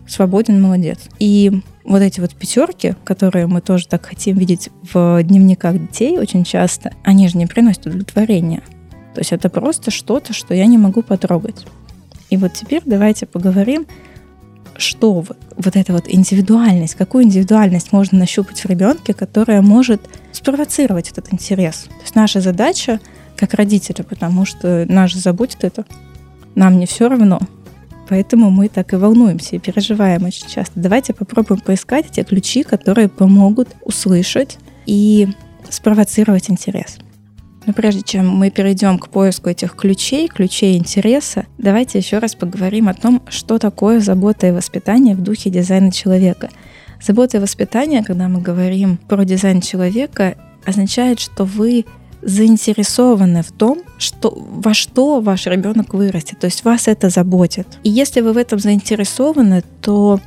[0.07, 1.01] свободен, молодец.
[1.19, 6.45] И вот эти вот пятерки, которые мы тоже так хотим видеть в дневниках детей очень
[6.45, 8.62] часто, они же не приносят удовлетворения.
[9.16, 11.64] То есть это просто что-то, что я не могу потрогать.
[12.29, 13.87] И вот теперь давайте поговорим,
[14.76, 15.24] что
[15.57, 20.02] вот эта вот индивидуальность, какую индивидуальность можно нащупать в ребенке, которая может
[20.33, 21.85] спровоцировать этот интерес.
[21.88, 23.00] То есть наша задача
[23.37, 25.87] как родители, потому что нас же заботит это,
[26.55, 27.40] нам не все равно,
[28.11, 30.79] Поэтому мы так и волнуемся и переживаем очень часто.
[30.79, 35.26] Давайте попробуем поискать эти ключи, которые помогут услышать и
[35.70, 36.98] спровоцировать интерес.
[37.66, 42.88] Но прежде чем мы перейдем к поиску этих ключей, ключей интереса, давайте еще раз поговорим
[42.88, 46.48] о том, что такое забота и воспитание в духе дизайна человека.
[47.02, 51.85] Забота и воспитание, когда мы говорим про дизайн человека, означает, что вы
[52.22, 56.40] заинтересованы в том, что, во что ваш ребенок вырастет.
[56.40, 57.66] То есть вас это заботит.
[57.83, 60.20] И если вы в этом заинтересованы, то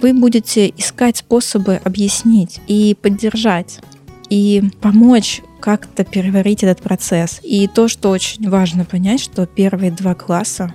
[0.00, 3.80] вы будете искать способы объяснить и поддержать
[4.28, 7.40] и помочь как-то переварить этот процесс.
[7.42, 10.72] И то, что очень важно понять, что первые два класса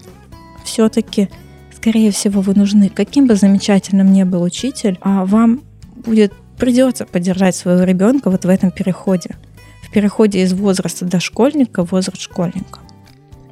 [0.66, 1.30] все-таки,
[1.74, 2.90] скорее всего, вы нужны.
[2.90, 5.62] Каким бы замечательным ни был учитель, а вам
[5.96, 9.38] будет придется поддержать своего ребенка вот в этом переходе.
[9.82, 12.80] В переходе из возраста дошкольника в возраст школьника.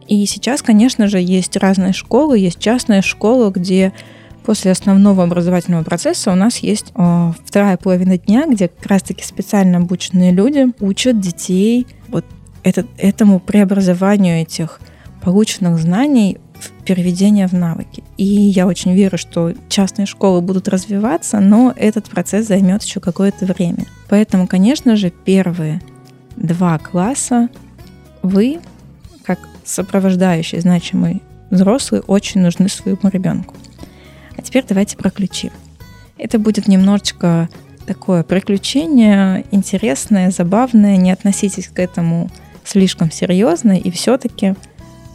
[0.09, 3.93] И сейчас, конечно же, есть разные школы, есть частная школа, где
[4.49, 9.77] после основного образовательного процесса у нас есть э, вторая половина дня, где как раз-таки специально
[9.77, 12.25] обученные люди учат детей вот
[12.63, 14.79] этот, этому преобразованию этих
[15.21, 18.03] полученных знаний в переведение в навыки.
[18.17, 23.45] И я очень верю, что частные школы будут развиваться, но этот процесс займет еще какое-то
[23.45, 23.85] время.
[24.09, 25.79] Поэтому, конечно же, первые
[26.37, 27.49] два класса
[28.23, 28.61] вы,
[29.23, 33.53] как сопровождающий значимый взрослый, очень нужны своему ребенку.
[34.39, 35.51] А теперь давайте про ключи.
[36.17, 37.49] Это будет немножечко
[37.85, 40.95] такое приключение, интересное, забавное.
[40.95, 42.31] Не относитесь к этому
[42.63, 44.55] слишком серьезно и все-таки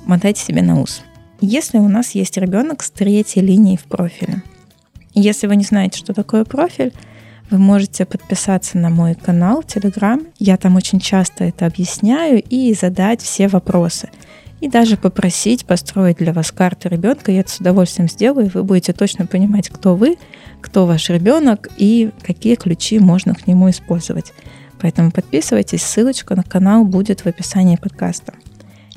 [0.05, 1.05] мотайте себе на ус.
[1.41, 4.43] Если у нас есть ребенок с третьей линией в профиле,
[5.15, 6.93] если вы не знаете, что такое профиль,
[7.51, 10.23] вы можете подписаться на мой канал в Telegram.
[10.39, 14.11] Я там очень часто это объясняю и задать все вопросы
[14.65, 17.31] и даже попросить построить для вас карту ребенка.
[17.31, 20.17] Я это с удовольствием сделаю, вы будете точно понимать, кто вы,
[20.63, 24.33] кто ваш ребенок и какие ключи можно к нему использовать.
[24.81, 28.33] Поэтому подписывайтесь, ссылочка на канал будет в описании подкаста.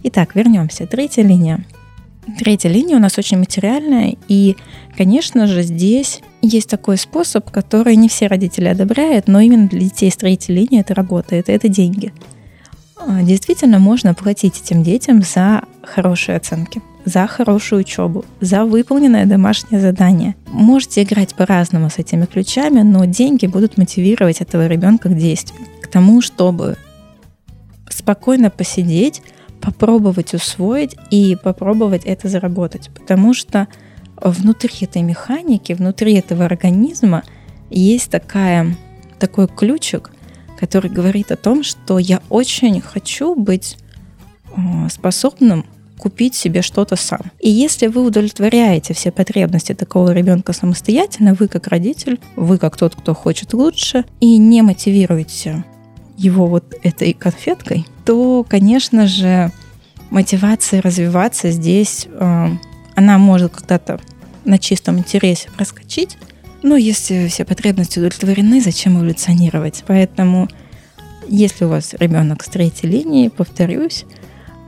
[0.03, 0.87] Итак, вернемся.
[0.87, 1.65] Третья линия.
[2.39, 4.55] Третья линия у нас очень материальная, и,
[4.95, 10.11] конечно же, здесь есть такой способ, который не все родители одобряют, но именно для детей
[10.11, 12.13] с третьей линии это работает, это деньги–
[13.21, 20.35] действительно можно платить этим детям за хорошие оценки, за хорошую учебу, за выполненное домашнее задание.
[20.47, 25.87] Можете играть по-разному с этими ключами, но деньги будут мотивировать этого ребенка к действию, к
[25.87, 26.77] тому, чтобы
[27.89, 29.21] спокойно посидеть,
[29.61, 32.89] попробовать усвоить и попробовать это заработать.
[32.93, 33.67] Потому что
[34.21, 37.23] внутри этой механики, внутри этого организма
[37.69, 38.75] есть такая,
[39.19, 40.11] такой ключик,
[40.59, 43.77] который говорит о том, что я очень хочу быть
[44.55, 45.65] э, способным
[45.97, 47.31] купить себе что-то сам.
[47.39, 52.95] И если вы удовлетворяете все потребности такого ребенка самостоятельно, вы как родитель, вы как тот,
[52.95, 55.65] кто хочет лучше, и не мотивируете
[56.17, 59.51] его вот этой конфеткой, то, конечно же,
[60.09, 62.49] мотивация развиваться здесь, э,
[62.95, 63.99] она может когда-то
[64.45, 66.17] на чистом интересе проскочить,
[66.63, 69.83] но если все потребности удовлетворены, зачем эволюционировать?
[69.87, 70.47] Поэтому,
[71.27, 74.05] если у вас ребенок с третьей линии, повторюсь,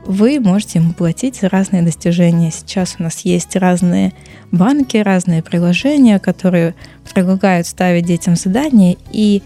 [0.06, 2.50] вы можете ему платить за разные достижения.
[2.50, 4.12] Сейчас у нас есть разные
[4.50, 6.74] банки, разные приложения, которые
[7.12, 8.96] предлагают ставить детям задания.
[9.12, 9.42] И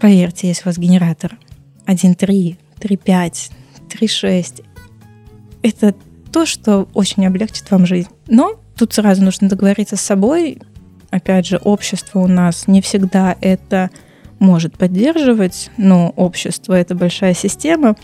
[0.00, 1.38] поверьте, если у вас генератор
[1.86, 3.50] 1.3, 3.5,
[3.88, 4.64] 3.6,
[5.62, 5.94] это
[6.32, 8.08] то, что очень облегчит вам жизнь.
[8.26, 10.58] Но тут сразу нужно договориться с собой.
[11.10, 13.90] Опять же, общество у нас не всегда это
[14.38, 17.96] может поддерживать, но общество— это большая система.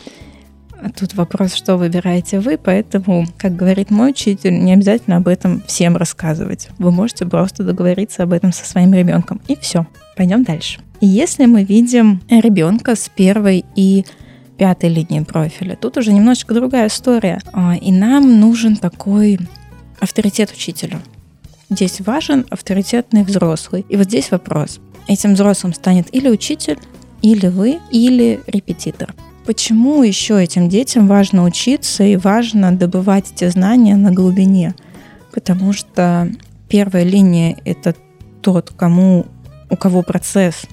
[0.83, 5.63] А тут вопрос, что выбираете вы, поэтому, как говорит мой учитель, не обязательно об этом
[5.67, 6.71] всем рассказывать.
[6.79, 9.41] Вы можете просто договориться об этом со своим ребенком.
[9.47, 9.87] И все.
[10.17, 10.81] Пойдем дальше.
[11.01, 14.05] Если мы видим ребенка с первой и
[14.59, 17.41] пятой линии профиля, тут уже немножечко другая история.
[17.53, 19.39] А, и нам нужен такой
[20.01, 21.01] авторитет учителя.
[21.73, 23.87] Здесь важен авторитетный взрослый.
[23.89, 24.79] И вот здесь вопрос.
[25.09, 26.79] Этим взрослым станет или учитель,
[27.23, 29.15] или вы, или репетитор.
[29.47, 34.75] Почему еще этим детям важно учиться и важно добывать эти знания на глубине?
[35.33, 36.31] Потому что
[36.69, 37.97] первая линия— это
[38.43, 39.25] тот, кому,
[39.71, 40.67] у кого процесс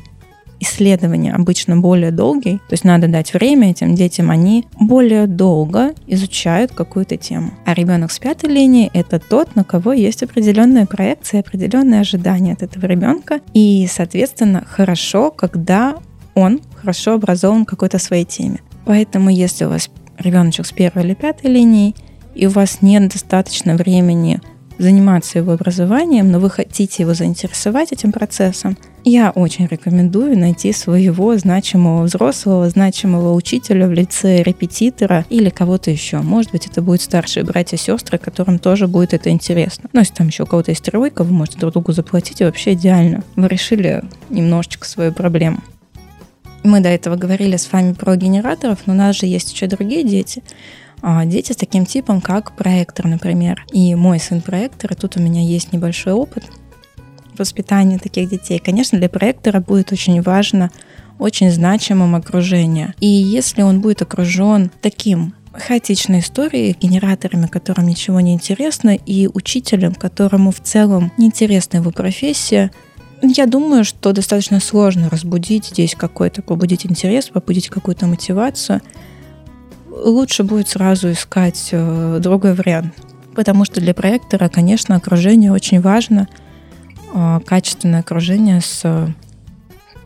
[0.60, 6.72] исследования обычно более долгий, то есть надо дать время этим детям, они более долго изучают
[6.74, 7.52] какую-то тему.
[7.66, 12.64] А ребенок с пятой линии— это тот, на кого есть определенная проекция, определенные ожидания от
[12.64, 13.40] этого ребенка.
[13.54, 15.98] И, соответственно, хорошо, когда
[16.36, 18.60] он хорошо образован какой-то своей теме.
[18.86, 21.96] Поэтому, если у вас ребеночек с первой или пятой линии,
[22.36, 24.40] и у вас нет достаточно времени
[24.80, 31.38] заниматься его образованием, но вы хотите его заинтересовать этим процессом, я очень рекомендую найти своего
[31.38, 36.20] значимого взрослого, значимого учителя в лице репетитора или кого-то еще.
[36.20, 39.90] Может быть, это будет старшие братья и сестры, которым тоже будет это интересно.
[39.94, 42.74] Но если там еще у кого-то есть тройка, вы можете друг другу заплатить, и вообще
[42.74, 43.24] идеально.
[43.36, 45.62] Вы решили немножечко свою проблему.
[46.64, 50.04] Мы до этого говорили с вами про генераторов, но у нас же есть еще другие
[50.04, 50.44] дети.
[51.02, 53.66] А, дети с таким типом, как проектор, например.
[53.72, 56.44] И мой сын проектор, и тут у меня есть небольшой опыт
[57.38, 58.60] воспитания таких детей.
[58.60, 60.72] Конечно, для проектора будет очень важно,
[61.18, 62.94] очень значимым окружение.
[63.00, 69.96] И если он будет окружен таким хаотичной историей, генераторами, которым ничего не интересно, и учителем,
[69.96, 72.72] которому в целом не интересна его профессия,
[73.22, 78.82] я думаю, что достаточно сложно разбудить здесь какой-то, побудить интерес, побудить какую-то мотивацию.
[80.04, 82.94] Лучше будет сразу искать э, другой вариант.
[83.36, 86.28] Потому что для проектора, конечно, окружение очень важно.
[87.14, 88.84] Э, качественное окружение с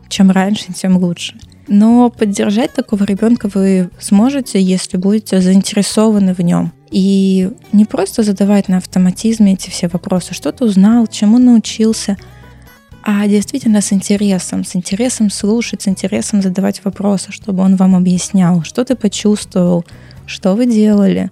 [0.08, 1.34] чем раньше, тем лучше.
[1.66, 6.72] Но поддержать такого ребенка вы сможете, если будете заинтересованы в нем.
[6.90, 12.16] И не просто задавать на автоматизме эти все вопросы, что ты узнал, чему научился–
[13.06, 18.62] а действительно с интересом, с интересом слушать, с интересом задавать вопросы, чтобы он вам объяснял,
[18.62, 19.84] что ты почувствовал,
[20.24, 21.30] что вы делали,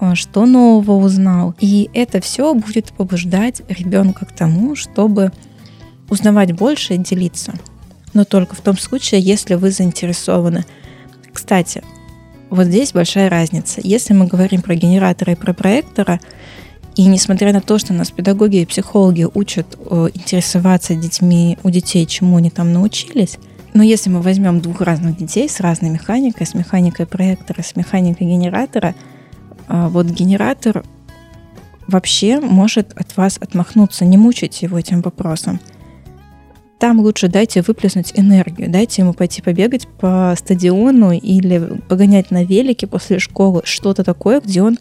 [0.00, 1.54] а, что нового узнал.
[1.60, 5.32] И это все будет побуждать ребенка к тому, чтобы
[6.08, 7.52] узнавать больше и делиться.
[8.14, 10.64] Но только в том случае, если вы заинтересованы.
[11.30, 11.82] Кстати,
[12.48, 13.82] вот здесь большая разница.
[13.84, 16.20] Если мы говорим про генератора и про проектора,
[16.96, 22.06] и несмотря на то, что нас педагоги и психологи учат э, интересоваться детьми, у детей,
[22.06, 23.36] чему они там научились,
[23.74, 28.26] но если мы возьмем двух разных детей с разной механикой, с механикой проектора, с механикой
[28.26, 28.94] генератора,
[29.68, 30.84] э, вот генератор
[31.86, 35.60] вообще может от вас отмахнуться, не мучить его этим вопросом.
[36.78, 42.86] Там лучше дайте выплеснуть энергию, дайте ему пойти побегать по стадиону или погонять на велике
[42.86, 44.78] после школы, что-то такое, где он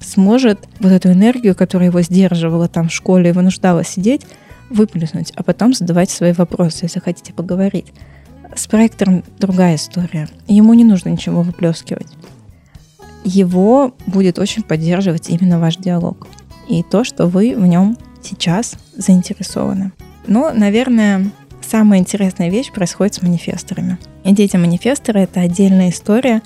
[0.00, 4.22] сможет вот эту энергию, которая его сдерживала там в школе и вынуждала сидеть,
[4.70, 7.86] выплеснуть, а потом задавать свои вопросы, если хотите поговорить.
[8.54, 10.28] С проектором другая история.
[10.46, 12.08] Ему не нужно ничего выплескивать.
[13.24, 16.28] Его будет очень поддерживать именно ваш диалог
[16.68, 19.92] и то, что вы в нем сейчас заинтересованы.
[20.26, 21.30] Но, наверное,
[21.62, 23.98] самая интересная вещь происходит с манифесторами.
[24.24, 26.42] Дети-манифесторы— это отдельная история.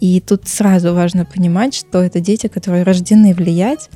[0.00, 3.90] И тут сразу важно понимать, что это дети, которые рождены влиять,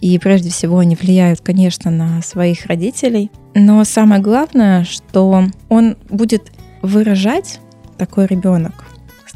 [0.00, 3.30] и прежде всего они влияют, конечно, на своих родителей.
[3.54, 7.60] Но самое главное, что он будет выражать
[7.98, 8.86] такой ребенок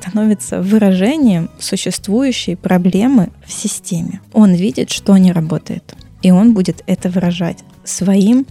[0.05, 4.21] становится выражением существующей проблемы в системе.
[4.33, 8.47] Он видит, что не работает, и он будет это выражать своим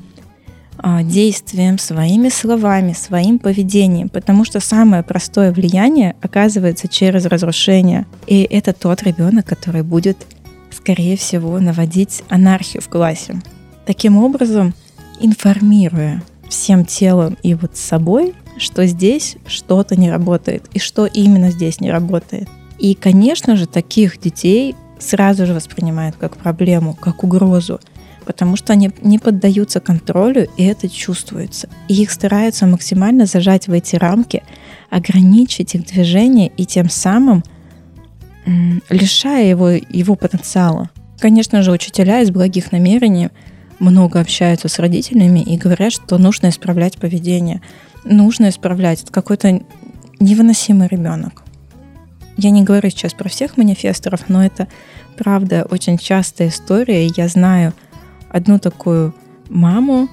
[1.04, 8.06] действием, своими словами, своим поведением, потому что самое простое влияние оказывается через разрушение.
[8.28, 10.18] И это тот ребенок, который будет,
[10.72, 13.42] скорее всего, наводить анархию в классе.
[13.86, 14.74] Таким образом,
[15.20, 21.80] информируя всем телом и вот собой, что здесь что-то не работает и что именно здесь
[21.80, 22.48] не работает.
[22.78, 27.80] И, конечно же, таких детей сразу же воспринимают как проблему, как угрозу,
[28.24, 31.70] потому что они не поддаются контролю, и это чувствуется.
[31.88, 34.44] И их стараются максимально зажать в эти рамки,
[34.90, 37.44] ограничить их движение и тем самым
[38.90, 40.90] лишая его, его потенциала.
[41.20, 43.30] Конечно же, учителя из благих намерений
[43.80, 47.62] много общаются с родителями и говорят, что нужно исправлять поведение
[48.06, 49.04] нужно исправлять.
[49.04, 49.62] Это какой-то
[50.20, 51.44] невыносимый ребенок.
[52.38, 54.68] Я не говорю сейчас про всех манифесторов, но это
[55.18, 57.08] правда очень частая история.
[57.08, 57.74] Я знаю
[58.34, 59.16] одну такую
[59.48, 60.10] маму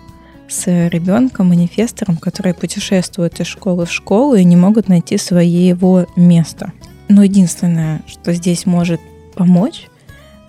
[0.49, 6.73] с ребенком, манифестором, которые путешествуют из школы в школу и не могут найти своего места.
[7.09, 9.01] Но единственное, что здесь может
[9.35, 9.89] помочь,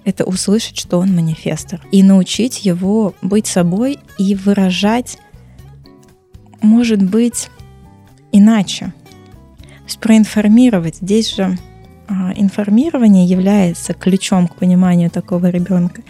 [0.03, 5.17] это услышать, что он манифестор, и научить его быть собой и выражать
[6.61, 7.49] может быть
[8.31, 8.93] иначе.
[9.59, 10.97] То есть проинформировать.
[10.97, 11.57] Здесь же
[12.07, 16.01] а, информирование является ключом к пониманию такого ребенка.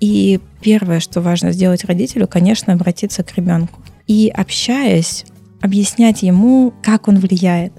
[0.00, 3.80] И первое, что важно сделать родителю, конечно, обратиться к ребенку.
[4.06, 5.24] И общаясь,
[5.60, 7.72] объяснять ему, как он влияет,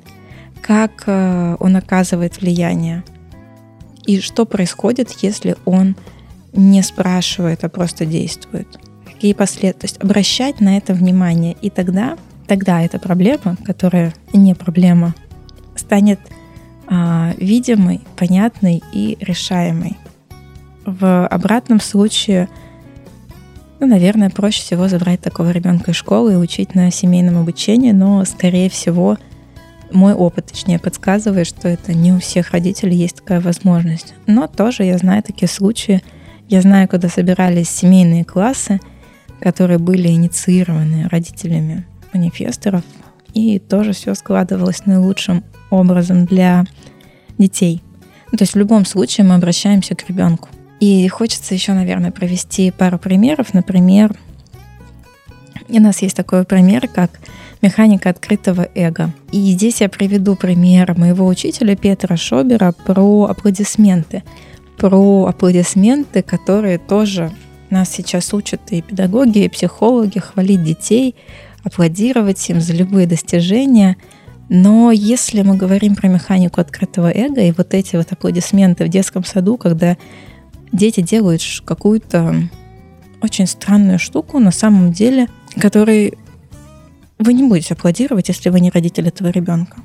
[0.61, 3.03] как э, он оказывает влияние,
[4.05, 5.95] и что происходит, если он
[6.53, 8.67] не спрашивает, а просто действует
[9.19, 9.73] какие последствия.
[9.73, 11.57] То есть обращать на это внимание.
[11.61, 12.17] И тогда,
[12.47, 15.13] тогда эта проблема, которая не проблема,
[15.75, 16.19] станет
[16.87, 19.97] а, видимой, понятной и решаемой.
[20.89, 22.49] В обратном случае,
[23.79, 28.25] ну, наверное, проще всего забрать такого ребенка из школы и учить на семейном обучении, но,
[28.25, 29.19] скорее всего,
[29.91, 34.15] мой опыт, точнее, подсказывает, что это не у всех родителей есть такая возможность.
[34.25, 36.01] Но тоже я знаю такие случаи.
[36.47, 38.79] Я знаю, когда собирались семейные классы,
[39.41, 42.83] которые были инициированы родителями манифесторов,
[43.35, 46.65] и тоже все складывалось наилучшим образом для
[47.37, 47.83] детей.
[48.31, 50.49] Ну, то есть в любом случае мы обращаемся к ребенку.
[50.79, 53.53] И хочется еще, наверное, провести пару примеров.
[53.53, 54.15] Например,
[55.67, 57.11] у нас есть такой пример, как
[57.61, 59.11] механика открытого эго.
[59.31, 64.23] И здесь я приведу пример моего учителя Петра Шобера про аплодисменты.
[64.77, 67.31] Про аплодисменты, которые тоже
[67.69, 71.15] нас сейчас учат и педагоги, и психологи хвалить детей,
[71.63, 73.97] аплодировать им за любые достижения.
[74.47, 79.23] Но если мы говорим про механику открытого эго и вот эти вот аплодисменты в детском
[79.23, 79.97] саду, когда
[80.71, 82.49] дети делают какую-то
[83.21, 85.27] очень странную штуку, на самом деле,
[85.59, 86.17] которой
[87.17, 89.77] вы не будете аплодировать, если вы не родитель этого ребенка.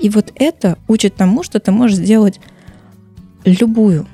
[0.00, 2.40] И вот это учит тому, что ты можешь сделать
[3.44, 4.06] любую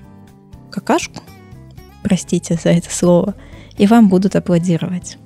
[0.70, 1.22] какашку,
[2.02, 3.34] простите за это слово,
[3.76, 5.18] и вам будут аплодировать.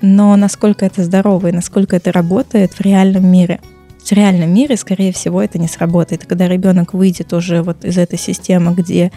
[0.00, 3.60] Но насколько это здорово и насколько это работает в реальном мире?
[4.04, 6.26] В реальном мире, скорее всего, это не сработает.
[6.26, 9.10] Когда ребенок выйдет уже вот из этой системы, где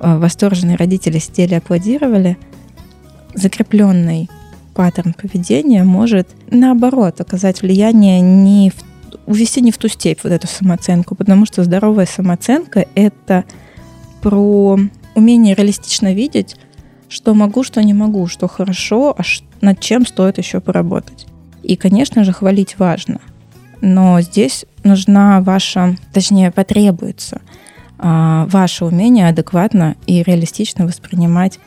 [0.00, 2.38] восторженные родители сидели аплодировали,
[3.34, 4.28] закрепленный
[4.74, 8.74] паттерн поведения может, наоборот, оказать влияние не в,
[9.26, 13.44] увести не в ту степь вот эту самооценку, потому что здоровая самооценка— это
[14.22, 14.78] про
[15.14, 16.56] умение реалистично видеть,
[17.08, 19.22] что могу, что не могу, что хорошо, а
[19.60, 21.26] над чем стоит еще поработать.
[21.62, 23.20] И, конечно же, хвалить важно.
[23.80, 27.40] Но здесь нужна ваша, точнее, потребуется
[28.02, 31.58] ваше умение адекватно и реалистично воспринимать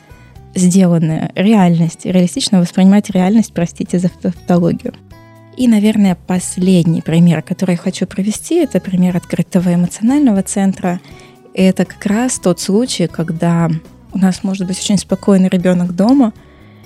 [0.56, 4.94] сделанное, реальность, реалистично воспринимать реальность, простите за тавтологию.
[5.58, 11.00] И, наверное, последний пример, который я хочу провести, это пример открытого эмоционального центра
[11.54, 13.70] это как раз тот случай, когда
[14.12, 16.34] у нас может быть очень спокойный ребенок дома,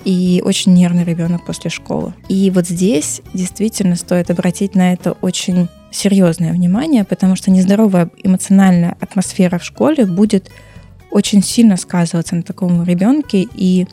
[0.04, 2.14] и очень нервный ребенок после школы.
[2.28, 8.96] И вот здесь действительно стоит обратить на это очень серьезное внимание, потому что нездоровая эмоциональная
[9.00, 10.50] атмосфера в школе будет
[11.10, 13.86] очень сильно сказываться на таком ребенке, и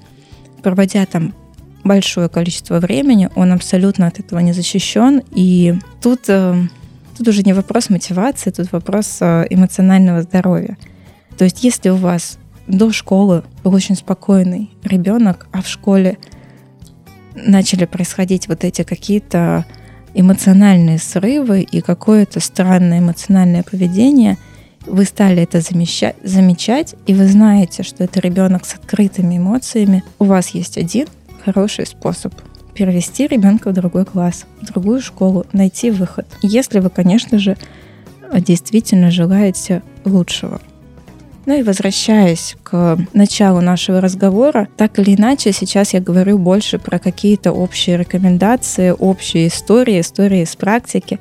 [0.62, 1.34] проводя там
[1.84, 5.22] большое количество времени, он абсолютно от этого не защищен.
[5.32, 6.56] И тут, э,
[7.18, 10.78] тут уже не вопрос мотивации, тут вопрос э, эмоционального здоровья.
[11.38, 16.18] То есть если у вас до школы был очень спокойный ребенок, а в школе
[17.36, 19.66] начали происходить вот эти какие-то
[20.16, 24.38] эмоциональные срывы и какое-то странное эмоциональное поведение,
[24.86, 30.26] вы стали это замечать, замечать, и вы знаете, что это ребенок с открытыми эмоциями, у
[30.26, 31.08] вас есть один
[31.44, 32.34] хороший способ
[32.74, 36.28] перевести ребенка в другой класс, в другую школу, найти выход.
[36.42, 37.58] Если вы, конечно же,
[38.34, 40.62] действительно желаете лучшего.
[41.46, 46.98] Ну и возвращаясь к началу нашего разговора, так или иначе, сейчас я говорю больше про
[46.98, 51.20] какие-то общие рекомендации, общие истории, истории из практики,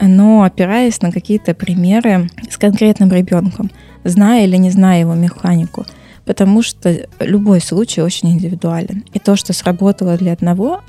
[0.00, 3.70] но опираясь на какие-то примеры с конкретным ребенком,
[4.02, 5.86] зная или не зная его механику.
[6.24, 9.04] Потому что любой случай очень индивидуален.
[9.12, 10.80] И то, что сработало для одного,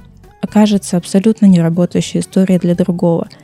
[0.41, 3.27] окажется абсолютно неработающей историей для другого–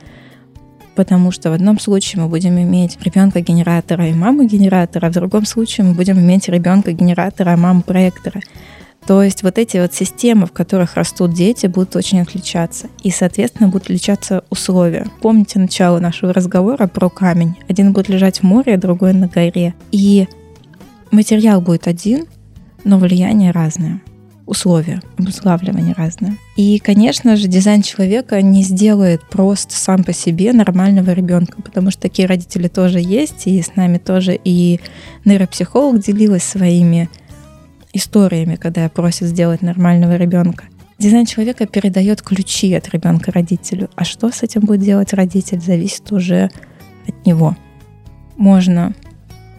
[0.94, 5.14] потому что в одном случае мы будем иметь ребенка генератора и маму генератора, а в
[5.14, 8.40] другом случае мы будем иметь ребенка генератора, а маму проектора.
[9.06, 12.86] То есть вот эти вот системы, в которых растут дети, будут очень отличаться.
[13.02, 15.06] И, соответственно, будут отличаться условия.
[15.20, 17.56] Помните начало нашего разговора про камень?
[17.68, 19.74] Один будет лежать в море, а другой на горе.
[19.90, 20.28] И
[21.10, 22.26] материал будет один,
[22.84, 24.00] но влияние разное
[24.46, 26.36] условия обуславливания разные.
[26.56, 32.02] И, конечно же, дизайн человека не сделает просто сам по себе нормального ребенка, потому что
[32.02, 34.80] такие родители тоже есть, и с нами тоже и
[35.24, 37.08] нейропсихолог делилась своими
[37.92, 40.64] историями, когда просит сделать нормального ребенка.
[40.98, 46.12] Дизайн человека передает ключи от ребенка родителю, а что с этим будет делать родитель, зависит
[46.12, 46.50] уже
[47.06, 47.56] от него.
[48.36, 48.94] Можно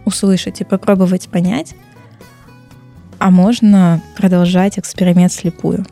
[0.05, 1.75] услышать и попробовать понять,
[3.23, 5.85] а можно продолжать эксперимент слепую.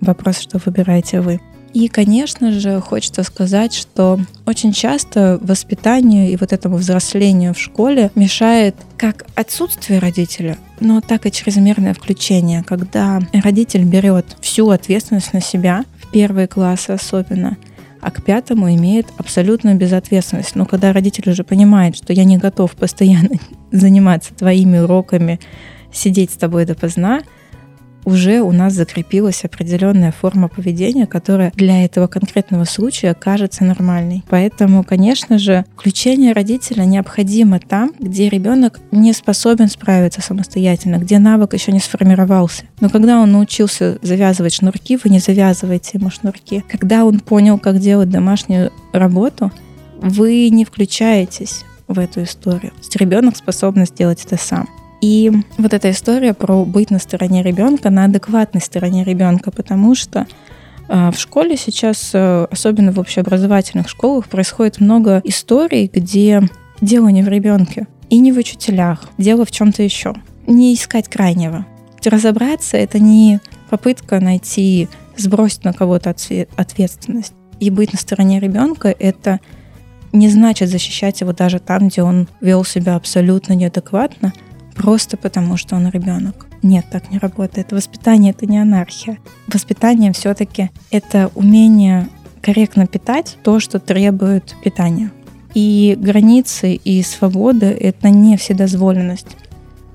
[0.00, 1.38] Вопрос, что выбираете вы.
[1.74, 8.10] И, конечно же, хочется сказать, что очень часто воспитанию и вот этому взрослению в школе
[8.14, 15.42] мешает как отсутствие родителя, но так и чрезмерное включение, когда родитель берет всю ответственность на
[15.42, 17.58] себя, в первые классы особенно,
[18.00, 20.54] а к пятому имеет абсолютную безответственность.
[20.54, 23.38] Но когда родитель уже понимает, что я не готов постоянно
[23.70, 25.38] заниматься твоими уроками,
[25.92, 27.22] сидеть с тобой допоздна,
[28.04, 34.24] уже у нас закрепилась определенная форма поведения, которая для этого конкретного случая кажется нормальной.
[34.28, 41.54] Поэтому, конечно же, включение родителя необходимо там, где ребенок не способен справиться самостоятельно, где навык
[41.54, 42.64] еще не сформировался.
[42.80, 46.64] Но когда он научился завязывать шнурки, вы не завязываете ему шнурки.
[46.68, 49.52] Когда он понял, как делать домашнюю работу,
[50.00, 52.70] вы не включаетесь в эту историю.
[52.70, 54.68] То есть ребенок способен сделать это сам.
[55.00, 60.26] И вот эта история про быть на стороне ребенка, на адекватной стороне ребенка, потому что
[60.88, 66.42] а, в школе сейчас, э, особенно в общеобразовательных школах, происходит много историй, где
[66.80, 70.14] дело не в ребенке и не в учителях, дело в чем-то еще.
[70.46, 71.64] Не искать крайнего.
[72.04, 73.40] Разобраться— это не
[73.70, 76.14] попытка найти, сбросить на кого-то
[76.56, 77.34] ответственность.
[77.60, 79.38] И быть на стороне ребенка— это
[80.12, 84.32] не значит защищать его даже там, где он вел себя абсолютно неадекватно—
[84.80, 86.46] просто потому, что он ребенок.
[86.62, 87.70] Нет, так не работает.
[87.70, 89.18] Воспитание это не анархия.
[89.46, 92.08] Воспитание все-таки это умение
[92.40, 95.10] корректно питать то, что требует питания.
[95.52, 99.36] И границы и свобода— это не вседозволенность.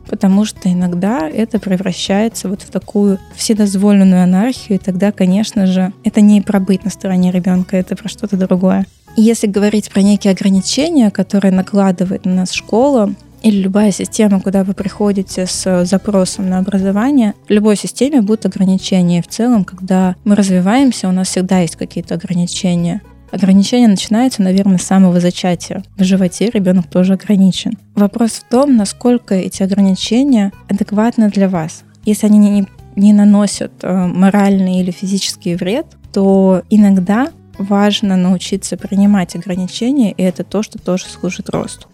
[0.07, 6.21] Потому что иногда это превращается вот в такую вседозволенную анархию, и тогда, конечно же, это
[6.21, 8.85] не про быть на стороне ребенка, это про что-то другое.
[9.17, 13.15] Если говорить про некие ограничения, которые накладывает на нас школа,
[13.45, 19.21] или любая система, куда вы приходите с запросом на образование, в любой системе будут ограничения.
[19.21, 23.03] В целом, когда мы развиваемся, у нас всегда есть какие-то ограничения.
[23.29, 25.83] Ограничения начинаются, наверное, с самого зачатия.
[25.95, 27.73] В животе ребенок тоже ограничен.
[27.93, 31.83] Вопрос в том, насколько эти ограничения адекватны для вас.
[32.03, 37.29] Если они не, не наносят э, моральный или физический вред, то иногда
[37.59, 41.87] важно научиться принимать ограничения, и это то, что тоже служит росту.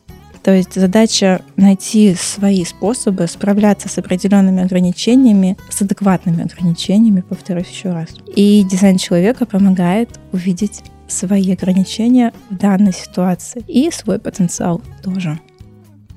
[0.43, 7.91] То есть задача найти свои способы справляться с определенными ограничениями, с адекватными ограничениями, повторюсь еще
[7.91, 8.09] раз.
[8.35, 15.39] И дизайн человека помогает увидеть свои ограничения в данной ситуации и свой потенциал тоже.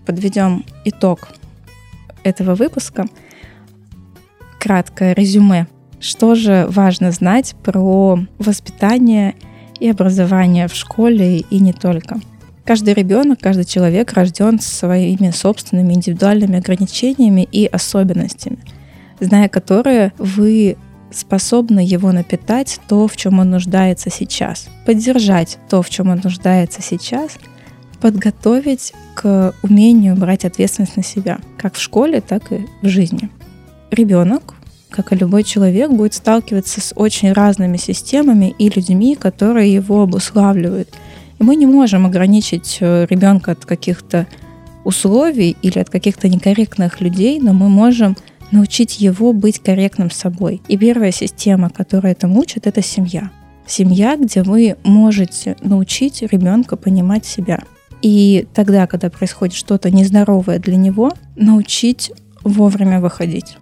[0.07, 1.29] Подведем итог
[2.23, 3.07] этого выпуска.
[4.59, 5.67] краткое резюме.
[6.01, 9.35] Что же важно знать про воспитание
[9.79, 12.19] и образование в школе и не только?
[12.65, 18.59] Каждый ребенок, каждый человек рожден своими собственными индивидуальными ограничениями и особенностями,
[19.21, 20.79] зная которые вы
[21.11, 26.81] способны его напитать то, в чем он нуждается сейчас, поддержать то, в чем он нуждается
[26.81, 27.39] сейчас,
[28.01, 33.31] подготовить к умению брать ответственность на себя, как в школе, так и в жизни.
[33.91, 34.55] Ребенок,
[34.91, 40.89] как и любой человек, будет сталкиваться с очень разными системами и людьми, которые его обуславливают.
[41.45, 44.27] Мы не можем ограничить э, ребенка от каких-то
[44.83, 48.17] условий или от каких-то некорректных людей, но мы можем
[48.51, 50.63] научить его быть корректным собой.
[50.69, 53.31] И первая система, которая этому учит, это семья.
[53.67, 57.63] Семья, где вы можете научить ребенка понимать себя.
[58.01, 62.11] И тогда, когда происходит что-то нездоровое для него, научить
[62.43, 63.59] вовремя выходить.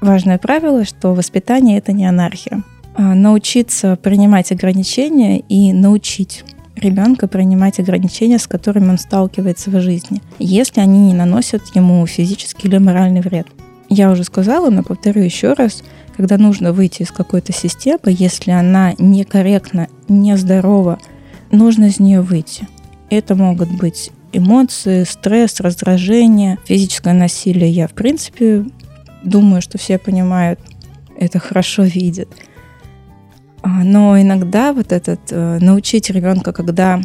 [0.00, 2.62] Важное правило, что воспитание это не анархия.
[2.94, 6.42] А научиться принимать ограничения и научить
[6.82, 12.68] ребенка принимать ограничения, с которыми он сталкивается в жизни, если они не наносят ему физический
[12.68, 13.46] или моральный вред.
[13.88, 15.82] Я уже сказала, но повторю еще раз,
[16.16, 20.98] когда нужно выйти из какой-то системы, если она некорректна, нездорова,
[21.50, 22.68] нужно из нее выйти.
[23.10, 27.70] Это могут быть эмоции, стресс, раздражение, физическое насилие.
[27.70, 28.64] Я, в принципе,
[29.22, 30.58] думаю, что все понимают,
[31.18, 32.28] это хорошо видят.
[33.62, 37.00] А, но иногда вот этот э, научить ребенка, когда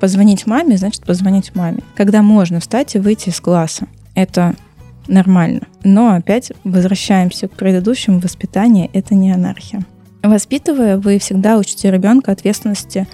[0.00, 1.80] позвонить маме, значит позвонить маме.
[1.94, 3.86] Когда можно встать и выйти из класса.
[4.14, 4.54] Это
[5.06, 5.62] нормально.
[5.82, 8.88] Но опять возвращаемся к предыдущему воспитанию.
[8.92, 9.84] Это не анархия.
[10.22, 13.06] Воспитывая, вы всегда учите ребенка ответственности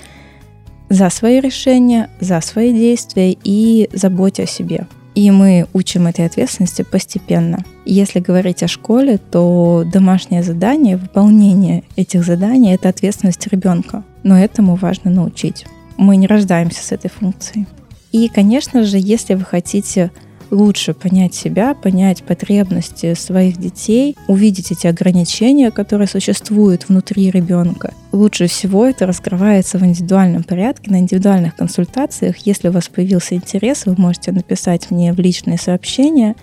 [0.89, 4.87] за свои решения, за свои действия и заботе о себе.
[5.21, 7.63] И мы учим этой ответственности постепенно.
[7.85, 14.03] Если говорить о школе, то домашнее задание, выполнение этих заданий— это ответственность ребенка.
[14.23, 15.67] Но этому важно научить.
[15.99, 17.67] Мы не рождаемся с этой функцией.
[18.13, 20.11] И, конечно же, если вы хотите
[20.51, 27.95] лучше понять себя, понять потребности своих детей, увидеть эти ограничения, которые существуют внутри ребенка.
[28.13, 32.39] Лучше всего это раскрывается в индивидуальном порядке, на индивидуальных консультациях.
[32.39, 36.35] Если у вас появился интерес, вы можете написать мне в личные сообщения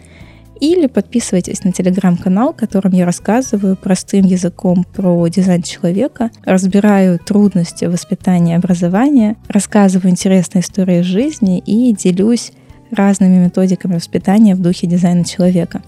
[0.60, 7.86] или подписывайтесь на телеграм-канал, в котором я рассказываю простым языком про дизайн человека, разбираю трудности
[7.86, 12.54] воспитания и образования, рассказываю интересные истории жизни и делюсь
[12.92, 15.82] разными методиками воспитания в духе дизайна человека.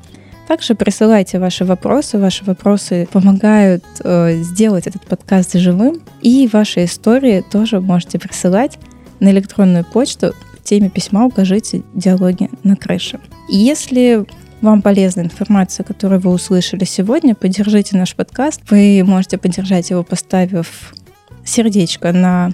[0.48, 2.18] Также присылайте ваши вопросы.
[2.18, 6.02] Ваши вопросы помогают э, сделать этот подкаст живым.
[6.22, 8.80] И ваши истории тоже можете присылать
[9.20, 13.20] на электронную почту в теме письма укажите диалоги на крыше.
[13.48, 14.26] Если
[14.62, 18.62] вам полезна информация, которую вы услышали сегодня, поддержите наш подкаст.
[18.70, 20.94] Вы можете поддержать его, поставив
[21.46, 22.52] сердечко на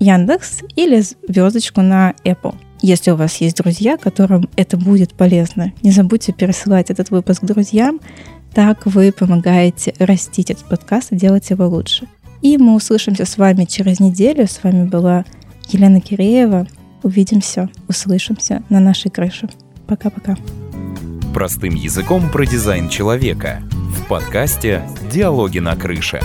[0.00, 2.54] Яндекс или звездочку на Apple.
[2.86, 7.98] Если у вас есть друзья, которым это будет полезно, не забудьте пересылать этот выпуск друзьям.
[8.52, 12.06] Так вы помогаете растить этот подкаст и делать его лучше.
[12.42, 14.46] И мы услышимся с вами через неделю.
[14.46, 15.24] С вами была
[15.70, 16.66] Елена Киреева.
[17.02, 19.48] Увидимся, услышимся на нашей крыше.
[19.86, 20.36] Пока-пока.
[21.32, 26.20] Простым языком про дизайн человека в подкасте «Диалоги на крыше».